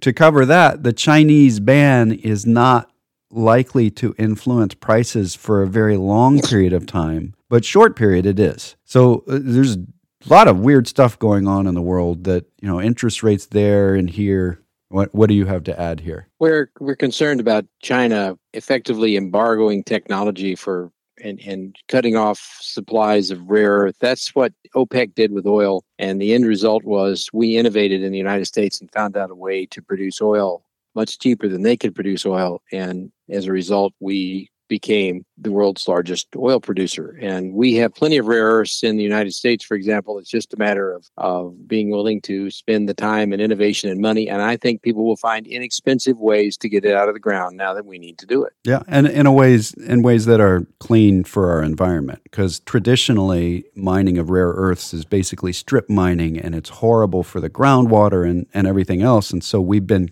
to 0.00 0.12
cover 0.12 0.46
that, 0.46 0.84
the 0.84 0.92
Chinese 0.92 1.58
ban 1.58 2.12
is 2.12 2.46
not 2.46 2.92
likely 3.32 3.90
to 3.90 4.14
influence 4.18 4.74
prices 4.74 5.34
for 5.34 5.62
a 5.62 5.66
very 5.66 5.96
long 5.96 6.40
period 6.40 6.72
of 6.72 6.86
time, 6.86 7.34
but 7.48 7.64
short 7.64 7.96
period 7.96 8.26
it 8.26 8.38
is. 8.38 8.76
So, 8.84 9.24
uh, 9.28 9.40
there's 9.42 9.78
a 10.26 10.28
lot 10.28 10.48
of 10.48 10.60
weird 10.60 10.86
stuff 10.86 11.18
going 11.18 11.46
on 11.46 11.66
in 11.66 11.74
the 11.74 11.82
world 11.82 12.24
that 12.24 12.46
you 12.60 12.68
know 12.68 12.80
interest 12.80 13.22
rates 13.22 13.46
there 13.46 13.94
and 13.94 14.10
here 14.10 14.60
what 14.88 15.14
what 15.14 15.28
do 15.28 15.34
you 15.34 15.46
have 15.46 15.64
to 15.64 15.80
add 15.80 16.00
here 16.00 16.28
we're 16.38 16.70
we're 16.80 16.96
concerned 16.96 17.40
about 17.40 17.64
china 17.82 18.36
effectively 18.52 19.16
embargoing 19.16 19.84
technology 19.84 20.54
for 20.54 20.90
and, 21.22 21.40
and 21.40 21.76
cutting 21.88 22.16
off 22.16 22.58
supplies 22.60 23.30
of 23.30 23.48
rare 23.48 23.78
earth. 23.78 23.96
That's 24.00 24.34
what 24.34 24.52
OPEC 24.74 25.14
did 25.14 25.32
with 25.32 25.46
oil. 25.46 25.84
And 25.98 26.20
the 26.20 26.34
end 26.34 26.46
result 26.46 26.84
was 26.84 27.28
we 27.32 27.56
innovated 27.56 28.02
in 28.02 28.12
the 28.12 28.18
United 28.18 28.46
States 28.46 28.80
and 28.80 28.90
found 28.90 29.16
out 29.16 29.30
a 29.30 29.34
way 29.34 29.66
to 29.66 29.82
produce 29.82 30.20
oil 30.20 30.64
much 30.94 31.18
cheaper 31.18 31.48
than 31.48 31.62
they 31.62 31.76
could 31.76 31.94
produce 31.94 32.26
oil. 32.26 32.62
And 32.72 33.12
as 33.28 33.46
a 33.46 33.52
result, 33.52 33.92
we 34.00 34.49
became 34.70 35.26
the 35.36 35.50
world's 35.50 35.86
largest 35.88 36.28
oil 36.36 36.60
producer. 36.60 37.18
And 37.20 37.52
we 37.52 37.74
have 37.74 37.92
plenty 37.92 38.16
of 38.18 38.26
rare 38.26 38.46
earths 38.46 38.82
in 38.84 38.96
the 38.96 39.02
United 39.02 39.34
States, 39.34 39.64
for 39.64 39.74
example. 39.74 40.18
It's 40.18 40.30
just 40.30 40.54
a 40.54 40.56
matter 40.56 40.92
of, 40.92 41.10
of 41.18 41.68
being 41.68 41.90
willing 41.90 42.20
to 42.22 42.50
spend 42.50 42.88
the 42.88 42.94
time 42.94 43.32
and 43.32 43.42
innovation 43.42 43.90
and 43.90 44.00
money. 44.00 44.28
And 44.30 44.40
I 44.40 44.56
think 44.56 44.82
people 44.82 45.04
will 45.04 45.16
find 45.16 45.46
inexpensive 45.46 46.20
ways 46.20 46.56
to 46.58 46.68
get 46.68 46.84
it 46.84 46.94
out 46.94 47.08
of 47.08 47.14
the 47.14 47.20
ground 47.20 47.56
now 47.56 47.74
that 47.74 47.84
we 47.84 47.98
need 47.98 48.16
to 48.18 48.26
do 48.26 48.44
it. 48.44 48.52
Yeah, 48.64 48.82
and 48.86 49.08
in 49.08 49.26
a 49.26 49.32
ways 49.32 49.74
in 49.74 50.02
ways 50.02 50.26
that 50.26 50.40
are 50.40 50.66
clean 50.78 51.24
for 51.24 51.50
our 51.50 51.62
environment. 51.62 52.20
Because 52.22 52.60
traditionally 52.60 53.64
mining 53.74 54.18
of 54.18 54.30
rare 54.30 54.50
earths 54.50 54.94
is 54.94 55.04
basically 55.04 55.52
strip 55.52 55.90
mining 55.90 56.38
and 56.38 56.54
it's 56.54 56.70
horrible 56.70 57.24
for 57.24 57.40
the 57.40 57.50
groundwater 57.50 58.28
and, 58.28 58.46
and 58.54 58.68
everything 58.68 59.02
else. 59.02 59.32
And 59.32 59.42
so 59.42 59.60
we've 59.60 59.86
been 59.86 60.10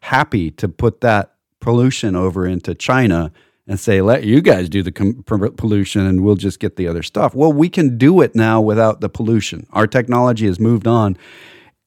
happy 0.00 0.50
to 0.50 0.68
put 0.68 1.00
that 1.02 1.34
pollution 1.60 2.16
over 2.16 2.46
into 2.46 2.74
China 2.74 3.30
and 3.66 3.78
say, 3.78 4.00
let 4.00 4.24
you 4.24 4.40
guys 4.40 4.68
do 4.68 4.82
the 4.82 4.92
com- 4.92 5.22
pollution 5.24 6.06
and 6.06 6.22
we'll 6.22 6.36
just 6.36 6.60
get 6.60 6.76
the 6.76 6.88
other 6.88 7.02
stuff. 7.02 7.34
Well, 7.34 7.52
we 7.52 7.68
can 7.68 7.98
do 7.98 8.20
it 8.20 8.34
now 8.34 8.60
without 8.60 9.00
the 9.00 9.08
pollution. 9.08 9.66
Our 9.72 9.86
technology 9.86 10.46
has 10.46 10.58
moved 10.58 10.86
on. 10.86 11.16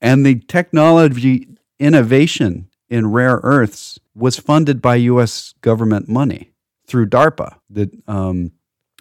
And 0.01 0.25
the 0.25 0.39
technology 0.39 1.47
innovation 1.79 2.69
in 2.89 3.11
rare 3.11 3.39
earths 3.43 3.99
was 4.15 4.37
funded 4.37 4.81
by 4.81 4.95
US 4.95 5.53
government 5.61 6.07
money 6.07 6.53
through 6.85 7.07
DARPA. 7.07 7.57
The, 7.69 7.89
um, 8.07 8.51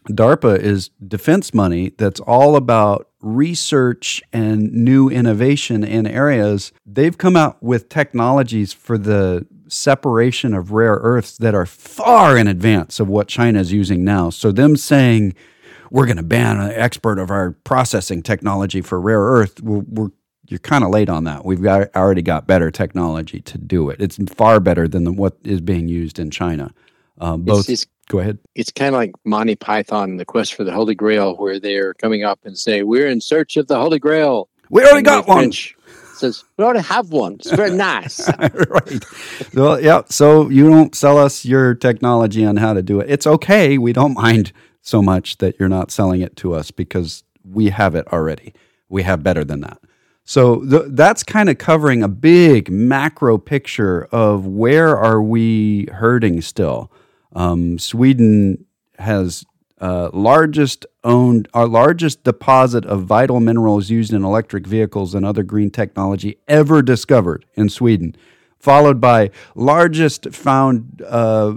DARPA 0.08 0.58
is 0.58 0.90
defense 1.06 1.54
money 1.54 1.92
that's 1.96 2.20
all 2.20 2.56
about 2.56 3.08
research 3.20 4.20
and 4.32 4.72
new 4.72 5.08
innovation 5.08 5.84
in 5.84 6.06
areas. 6.06 6.72
They've 6.84 7.16
come 7.16 7.36
out 7.36 7.62
with 7.62 7.88
technologies 7.88 8.72
for 8.72 8.98
the 8.98 9.46
separation 9.72 10.54
of 10.54 10.72
rare 10.72 10.98
earths 11.02 11.36
that 11.38 11.54
are 11.54 11.66
far 11.66 12.36
in 12.36 12.46
advance 12.46 13.00
of 13.00 13.08
what 13.08 13.28
China 13.28 13.60
is 13.60 13.72
using 13.72 14.04
now. 14.04 14.30
So, 14.30 14.52
them 14.52 14.76
saying, 14.76 15.34
we're 15.90 16.06
going 16.06 16.16
to 16.16 16.22
ban 16.22 16.58
an 16.58 16.72
expert 16.72 17.18
of 17.18 17.30
our 17.30 17.52
processing 17.64 18.22
technology 18.22 18.80
for 18.80 19.00
rare 19.00 19.20
earth, 19.20 19.60
we're, 19.62 19.80
we're 19.80 20.08
you're 20.48 20.58
kind 20.58 20.84
of 20.84 20.90
late 20.90 21.08
on 21.08 21.24
that. 21.24 21.44
We've 21.44 21.62
got 21.62 21.94
already 21.96 22.20
got 22.20 22.46
better 22.46 22.70
technology 22.70 23.40
to 23.40 23.58
do 23.58 23.88
it. 23.88 24.00
It's 24.00 24.18
far 24.34 24.60
better 24.60 24.86
than 24.86 25.04
the, 25.04 25.12
what 25.12 25.36
is 25.44 25.60
being 25.60 25.88
used 25.88 26.18
in 26.18 26.30
China. 26.30 26.72
Um, 27.18 27.42
both. 27.42 27.60
It's, 27.60 27.84
it's, 27.84 27.86
go 28.08 28.18
ahead. 28.18 28.38
It's 28.54 28.70
kind 28.70 28.94
of 28.94 28.98
like 28.98 29.12
Monty 29.24 29.56
Python, 29.56 30.18
the 30.18 30.24
quest 30.24 30.54
for 30.54 30.64
the 30.64 30.72
Holy 30.72 30.94
Grail, 30.94 31.36
where 31.36 31.58
they're 31.58 31.94
coming 31.94 32.24
up 32.24 32.40
and 32.44 32.58
say, 32.58 32.82
"We're 32.82 33.08
in 33.08 33.20
search 33.20 33.56
of 33.56 33.68
the 33.68 33.76
Holy 33.76 33.98
Grail." 33.98 34.48
We 34.68 34.82
already 34.84 35.02
got 35.02 35.26
one. 35.26 35.52
Says, 36.22 36.44
we 36.56 36.64
already 36.64 36.82
have 36.82 37.10
one. 37.10 37.34
It's 37.34 37.50
very 37.50 37.70
nice. 37.70 38.26
right. 38.38 39.04
Well, 39.54 39.80
yeah. 39.80 40.02
So 40.08 40.48
you 40.48 40.70
don't 40.70 40.94
sell 40.94 41.18
us 41.18 41.44
your 41.44 41.74
technology 41.74 42.44
on 42.44 42.56
how 42.56 42.72
to 42.72 42.82
do 42.82 43.00
it. 43.00 43.10
It's 43.10 43.26
okay. 43.26 43.76
We 43.78 43.92
don't 43.92 44.14
mind 44.14 44.52
so 44.80 45.02
much 45.02 45.38
that 45.38 45.58
you're 45.58 45.68
not 45.68 45.90
selling 45.90 46.20
it 46.20 46.36
to 46.36 46.54
us 46.54 46.70
because 46.70 47.24
we 47.44 47.70
have 47.70 47.94
it 47.94 48.06
already. 48.12 48.54
We 48.88 49.02
have 49.02 49.22
better 49.22 49.44
than 49.44 49.60
that. 49.60 49.78
So 50.24 50.64
th- 50.64 50.84
that's 50.90 51.22
kind 51.22 51.48
of 51.48 51.58
covering 51.58 52.02
a 52.02 52.08
big 52.08 52.70
macro 52.70 53.38
picture 53.38 54.04
of 54.12 54.46
where 54.46 54.96
are 54.96 55.20
we 55.20 55.86
hurting 55.92 56.40
still. 56.42 56.92
Um, 57.34 57.78
Sweden 57.78 58.64
has 58.98 59.44
uh, 59.80 60.10
largest 60.12 60.86
owned, 61.04 61.48
our 61.54 61.66
largest 61.66 62.24
deposit 62.24 62.84
of 62.86 63.04
vital 63.04 63.40
minerals 63.40 63.90
used 63.90 64.12
in 64.12 64.24
electric 64.24 64.66
vehicles 64.66 65.14
and 65.14 65.24
other 65.24 65.42
green 65.42 65.70
technology 65.70 66.38
ever 66.48 66.82
discovered 66.82 67.44
in 67.54 67.68
Sweden, 67.68 68.16
followed 68.58 69.00
by 69.00 69.30
largest 69.54 70.32
found 70.32 71.02
uh, 71.06 71.54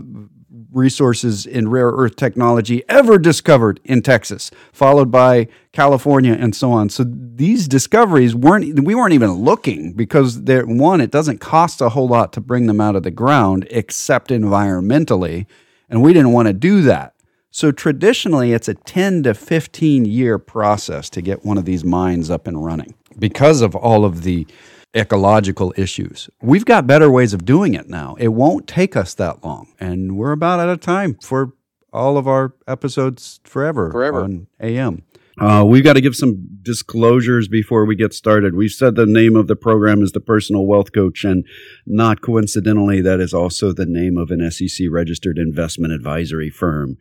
resources 0.76 1.46
in 1.46 1.70
rare 1.70 1.90
earth 1.90 2.18
technology 2.18 2.84
ever 2.90 3.18
discovered 3.18 3.80
in 3.86 4.02
Texas, 4.02 4.52
followed 4.74 5.10
by 5.10 5.48
California 5.72 6.34
and 6.34 6.54
so 6.54 6.72
on. 6.72 6.90
So 6.90 7.06
these 7.08 7.68
discoveries 7.68 8.36
weren't 8.36 8.82
we 8.82 8.94
weren't 8.94 9.14
even 9.14 9.32
looking 9.32 9.94
because 9.94 10.44
they're 10.44 10.66
one, 10.66 11.02
it 11.02 11.12
doesn't 11.12 11.40
cost 11.40 11.82
a 11.82 11.90
whole 11.90 12.08
lot 12.08 12.34
to 12.34 12.42
bring 12.42 12.68
them 12.68 12.82
out 12.82 12.96
of 12.96 13.04
the 13.04 13.12
ground 13.12 13.68
except 13.72 14.30
environmentally. 14.30 15.46
And 15.90 16.02
we 16.02 16.14
didn't 16.14 16.34
want 16.34 16.48
to 16.48 16.54
do 16.54 16.82
that. 16.82 17.15
So 17.56 17.72
traditionally, 17.72 18.52
it's 18.52 18.68
a 18.68 18.74
10 18.74 19.24
to 19.24 19.34
15 19.34 20.04
year 20.04 20.38
process 20.38 21.10
to 21.12 21.22
get 21.22 21.46
one 21.46 21.58
of 21.58 21.64
these 21.64 21.86
mines 21.86 22.30
up 22.30 22.48
and 22.48 22.66
running 22.66 22.96
because 23.18 23.62
of 23.62 23.78
all 23.78 24.04
of 24.04 24.24
the 24.24 24.46
ecological 24.94 25.74
issues. 25.78 26.30
We've 26.42 26.66
got 26.66 26.86
better 26.86 27.10
ways 27.10 27.34
of 27.34 27.46
doing 27.46 27.74
it 27.74 27.88
now. 27.88 28.16
It 28.20 28.34
won't 28.34 28.68
take 28.68 28.98
us 28.98 29.14
that 29.14 29.46
long. 29.46 29.70
And 29.80 30.18
we're 30.18 30.34
about 30.34 30.60
out 30.60 30.68
of 30.68 30.82
time 30.82 31.16
for 31.22 31.54
all 31.94 32.18
of 32.18 32.28
our 32.28 32.54
episodes 32.68 33.40
forever, 33.46 33.90
forever. 33.90 34.20
on 34.26 34.48
AM. 34.60 35.04
Uh, 35.40 35.66
we've 35.66 35.84
got 35.84 35.94
to 35.94 36.02
give 36.02 36.16
some 36.16 36.48
disclosures 36.62 37.48
before 37.48 37.86
we 37.86 37.96
get 37.96 38.14
started. 38.14 38.56
We've 38.56 38.72
said 38.72 38.96
the 38.96 39.06
name 39.06 39.36
of 39.36 39.48
the 39.48 39.56
program 39.56 40.02
is 40.02 40.14
the 40.14 40.22
Personal 40.22 40.66
Wealth 40.66 40.94
Coach, 40.94 41.26
and 41.26 41.46
not 41.86 42.22
coincidentally, 42.22 43.02
that 43.02 43.20
is 43.20 43.34
also 43.34 43.74
the 43.74 43.86
name 43.86 44.18
of 44.18 44.32
an 44.32 44.50
SEC 44.50 44.88
registered 44.90 45.38
investment 45.38 45.94
advisory 45.94 46.50
firm 46.50 46.98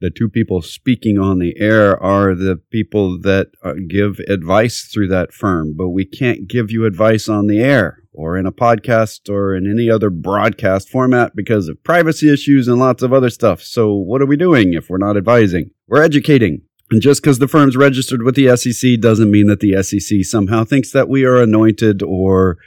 the 0.00 0.10
two 0.10 0.28
people 0.28 0.62
speaking 0.62 1.18
on 1.18 1.38
the 1.38 1.54
air 1.58 2.00
are 2.02 2.34
the 2.34 2.56
people 2.70 3.18
that 3.20 3.48
uh, 3.62 3.74
give 3.86 4.18
advice 4.28 4.82
through 4.82 5.08
that 5.08 5.32
firm, 5.32 5.74
but 5.76 5.90
we 5.90 6.04
can't 6.04 6.48
give 6.48 6.70
you 6.70 6.86
advice 6.86 7.28
on 7.28 7.46
the 7.46 7.60
air 7.60 7.98
or 8.12 8.36
in 8.36 8.46
a 8.46 8.52
podcast 8.52 9.28
or 9.28 9.54
in 9.54 9.70
any 9.70 9.90
other 9.90 10.10
broadcast 10.10 10.88
format 10.88 11.36
because 11.36 11.68
of 11.68 11.82
privacy 11.84 12.32
issues 12.32 12.66
and 12.66 12.78
lots 12.78 13.02
of 13.02 13.12
other 13.12 13.30
stuff. 13.30 13.62
So, 13.62 13.94
what 13.94 14.22
are 14.22 14.26
we 14.26 14.36
doing 14.36 14.72
if 14.72 14.88
we're 14.88 14.98
not 14.98 15.16
advising? 15.16 15.70
We're 15.86 16.02
educating. 16.02 16.62
And 16.90 17.00
just 17.00 17.22
because 17.22 17.38
the 17.38 17.46
firm's 17.46 17.76
registered 17.76 18.22
with 18.22 18.34
the 18.34 18.56
SEC 18.56 18.98
doesn't 19.00 19.30
mean 19.30 19.46
that 19.46 19.60
the 19.60 19.80
SEC 19.82 20.24
somehow 20.24 20.64
thinks 20.64 20.90
that 20.90 21.08
we 21.08 21.24
are 21.24 21.40
anointed 21.40 22.02
or 22.02 22.58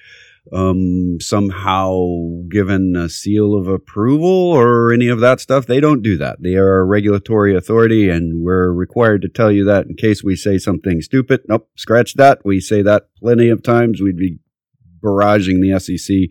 um, 0.52 1.18
somehow 1.22 2.18
given 2.50 2.96
a 2.96 3.08
seal 3.08 3.56
of 3.56 3.68
approval 3.68 4.28
or 4.28 4.92
any 4.92 5.08
of 5.08 5.20
that 5.22 5.40
stuff. 5.40 5.66
They 5.66 5.80
don't 5.80 6.02
do 6.02 6.18
that. 6.18 6.42
They 6.42 6.56
are 6.56 6.80
a 6.80 6.86
regulatory 6.86 7.56
authority, 7.56 8.10
and 8.10 8.44
we're 8.44 8.72
required 8.72 9.22
to 9.22 9.30
tell 9.30 9.52
you 9.52 9.64
that 9.66 9.86
in 9.88 9.96
case 9.96 10.24
we 10.24 10.36
say 10.36 10.58
something 10.58 11.02
stupid. 11.02 11.42
Nope, 11.48 11.70
scratch 11.76 12.16
that. 12.16 12.44
We 12.44 12.60
say 12.60 12.82
that 12.82 13.08
plenty 13.18 13.50
of 13.50 13.64
times. 13.64 14.02
We'd 14.02 14.18
be 14.18 14.40
barraging 15.02 15.62
the 15.62 15.80
SEC. 15.80 16.30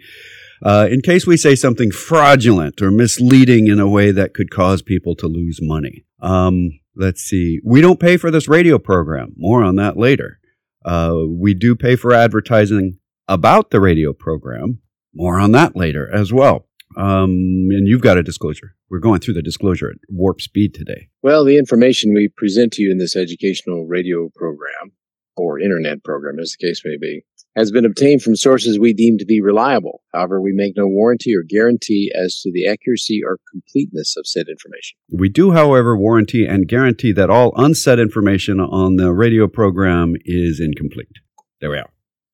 Uh, 0.64 0.87
in 0.90 1.01
case 1.01 1.27
we 1.27 1.37
say 1.37 1.57
something 1.57 1.90
fraudulent 1.90 2.81
or 2.81 2.90
misleading 2.90 3.66
in 3.66 3.81
a 3.81 3.88
way 3.88 4.12
that 4.12 4.33
could 4.35 4.51
cause 4.51 4.81
people 4.81 5.16
to 5.16 5.27
lose 5.27 5.59
money. 5.61 6.05
Um, 6.20 6.79
let's 6.94 7.22
see. 7.22 7.61
We 7.64 7.81
don't 7.81 7.98
pay 7.98 8.16
for 8.16 8.31
this 8.31 8.46
radio 8.46 8.79
program. 8.79 9.33
More 9.37 9.64
on 9.64 9.77
that 9.77 9.96
later. 9.96 10.38
Uh, 10.85 11.16
we 11.29 11.55
do 11.55 11.75
pay 11.75 11.96
for 11.96 12.12
advertising 12.12 12.98
about 13.33 13.71
the 13.71 13.81
radio 13.81 14.12
program. 14.12 14.81
More 15.14 15.38
on 15.38 15.53
that 15.53 15.75
later 15.75 16.09
as 16.12 16.33
well. 16.33 16.66
Um, 16.97 17.68
and 17.71 17.88
you've 17.88 18.03
got 18.03 18.18
a 18.18 18.23
disclosure. 18.23 18.75
We're 18.90 18.99
going 18.99 19.21
through 19.21 19.35
the 19.35 19.42
disclosure 19.42 19.88
at 19.88 19.97
warp 20.11 20.42
speed 20.42 20.75
today. 20.75 21.09
Well, 21.23 21.45
the 21.45 21.57
information 21.57 22.12
we 22.12 22.29
present 22.29 22.75
to 22.75 22.83
you 22.83 22.90
in 22.90 22.99
this 22.99 23.16
educational 23.16 23.87
radio 23.87 24.29
program 24.35 24.92
or 25.35 25.59
internet 25.59 26.05
program, 26.05 26.38
as 26.38 26.55
the 26.59 26.66
case 26.66 26.83
may 26.85 26.99
be, 27.01 27.25
has 27.57 27.71
been 27.71 27.87
obtained 27.87 28.23
from 28.23 28.37
sources 28.37 28.79
we 28.79 28.92
deem 28.92 29.16
to 29.16 29.25
be 29.25 29.40
reliable. 29.40 30.03
However, 30.12 30.40
we 30.40 30.53
make 30.53 30.75
no 30.77 30.87
warranty 30.87 31.35
or 31.35 31.42
guarantee 31.42 32.12
as 32.14 32.40
to 32.42 32.53
the 32.53 32.66
accuracy 32.66 33.23
or 33.27 33.38
completeness 33.51 34.14
of 34.18 34.27
said 34.27 34.47
information. 34.49 34.99
We 35.11 35.31
do, 35.31 35.53
however, 35.53 35.97
warranty 35.97 36.47
and 36.47 36.68
guarantee 36.68 37.12
that 37.12 37.31
all 37.31 37.53
unsaid 37.57 37.99
information 37.99 38.61
on 38.61 38.97
the 38.97 39.12
radio 39.12 39.49
program 39.49 40.16
is 40.25 40.61
incomplete. 40.61 41.21
There 41.61 41.71
we 41.71 41.79
are 41.79 41.90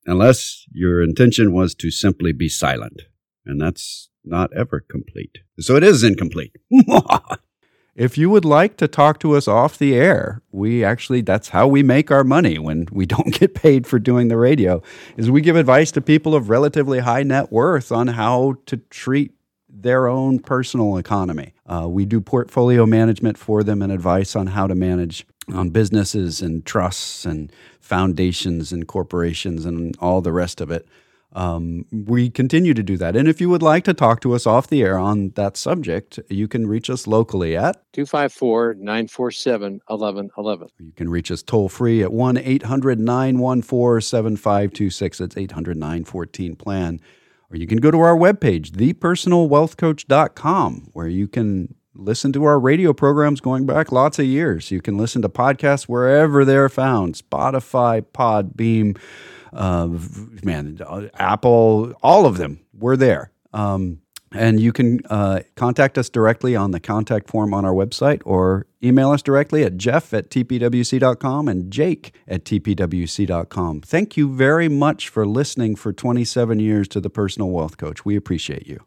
unless 0.09 0.65
your 0.73 1.03
intention 1.03 1.53
was 1.53 1.75
to 1.77 1.91
simply 1.91 2.33
be 2.33 2.49
silent. 2.49 3.03
And 3.45 3.61
that's 3.61 4.09
not 4.25 4.51
ever 4.55 4.81
complete. 4.81 5.39
So 5.61 5.77
it 5.77 5.85
is 5.85 6.03
incomplete. 6.03 6.57
if 7.95 8.17
you 8.17 8.31
would 8.31 8.45
like 8.45 8.77
to 8.79 8.89
talk 8.89 9.21
to 9.21 9.37
us 9.37 9.47
off 9.47 9.77
the 9.77 9.95
air, 9.95 10.43
we 10.51 10.83
actually 10.85 11.21
that's 11.21 11.51
how 11.51 11.69
we 11.69 11.83
make 11.83 12.11
our 12.11 12.25
money 12.25 12.59
when 12.59 12.87
we 12.91 13.07
don't 13.07 13.33
get 13.39 13.55
paid 13.55 13.87
for 13.87 13.99
doing 13.99 14.29
the 14.29 14.37
radio 14.37 14.83
is 15.17 15.31
we 15.31 15.41
give 15.41 15.57
advice 15.57 15.91
to 15.93 16.01
people 16.01 16.35
of 16.35 16.49
relatively 16.49 17.01
high 17.01 17.23
net 17.23 17.53
worth 17.53 17.93
on 17.93 18.09
how 18.09 18.57
to 18.67 18.79
treat 18.91 19.33
their 19.69 20.09
own 20.09 20.39
personal 20.39 20.97
economy. 20.97 21.53
Uh, 21.67 21.87
we 21.89 22.07
do 22.07 22.21
portfolio 22.21 22.87
management 22.87 23.37
for 23.37 23.63
them 23.63 23.83
and 23.83 23.93
advice 23.93 24.35
on 24.35 24.49
how 24.49 24.67
to 24.67 24.75
manage 24.75 25.27
on 25.53 25.71
businesses 25.71 26.43
and 26.43 26.65
trusts 26.67 27.25
and 27.25 27.51
foundations 27.81 28.73
and 28.73 28.87
corporations 28.87 29.65
and 29.65 29.97
all 30.01 30.21
the 30.21 30.33
rest 30.33 30.61
of 30.61 30.71
it. 30.71 30.87
um, 31.35 31.85
we 31.93 32.31
continue 32.31 32.73
to 32.73 32.83
do 32.83 32.97
that. 32.97 33.15
And 33.15 33.29
if 33.29 33.39
you 33.41 33.51
would 33.51 33.63
like 33.63 33.85
to 33.85 33.93
talk 33.93 34.21
to 34.23 34.33
us 34.35 34.47
off 34.47 34.69
the 34.69 34.83
air 34.83 34.99
on 34.99 35.31
that 35.37 35.59
subject, 35.59 36.19
you 36.31 36.49
can 36.49 36.67
reach 36.67 36.89
us 36.89 37.07
locally 37.07 37.55
at 37.55 37.77
254 37.93 38.75
947 38.75 39.81
1111. 39.87 40.69
You 40.79 40.93
can 40.97 41.11
reach 41.11 41.31
us 41.31 41.43
toll 41.43 41.69
free 41.69 42.03
at 42.03 42.13
1 42.13 42.39
800 42.39 42.99
914 42.99 44.01
7526. 44.01 45.19
That's 45.19 45.37
800 45.37 45.77
914 45.77 46.57
plan. 46.57 46.99
Or 47.51 47.57
you 47.57 47.67
can 47.67 47.79
go 47.79 47.91
to 47.91 48.01
our 48.01 48.17
webpage, 48.17 48.71
thepersonalwealthcoach.com, 48.73 50.89
where 50.93 51.09
you 51.09 51.29
can 51.29 51.75
listen 51.99 52.33
to 52.33 52.45
our 52.45 52.59
radio 52.59 52.93
programs 52.93 53.41
going 53.41 53.67
back 53.67 53.93
lots 53.93 54.19
of 54.19 54.25
years. 54.25 54.71
You 54.71 54.81
can 54.81 54.97
listen 54.97 55.21
to 55.23 55.29
podcasts 55.29 55.85
wherever 55.85 56.45
they're 56.45 56.69
found 56.69 57.15
Spotify, 57.15 58.03
Podbean, 58.03 58.97
uh, 59.53 59.89
man, 60.43 60.79
Apple, 61.15 61.93
all 62.03 62.25
of 62.25 62.39
them. 62.39 62.61
We're 62.73 62.97
there. 62.97 63.33
Um, 63.53 64.01
and 64.33 64.61
you 64.61 64.73
can 64.73 65.01
uh, 65.09 65.41
contact 65.57 65.97
us 65.97 66.09
directly 66.11 66.55
on 66.55 66.71
the 66.71 66.81
contact 66.81 67.31
form 67.31 67.55
on 67.55 67.65
our 67.65 67.73
website 67.73 68.21
or 68.25 68.67
email 68.83 69.11
us 69.11 69.23
directly 69.23 69.65
at 69.65 69.77
jeff 69.79 70.13
at 70.13 70.29
tpwc.com 70.29 71.49
and 71.49 71.71
jake 71.73 72.15
at 72.27 72.45
tpwc.com. 72.45 73.81
Thank 73.81 74.17
you 74.17 74.33
very 74.33 74.69
much 74.69 75.09
for 75.09 75.27
listening 75.27 75.77
for 75.77 75.93
27 75.93 76.61
years 76.61 76.89
to 76.89 77.01
the 77.01 77.11
Personal 77.11 77.51
Wealth 77.51 77.79
Coach. 77.79 78.05
We 78.05 78.17
appreciate 78.17 78.67
you. 78.67 78.85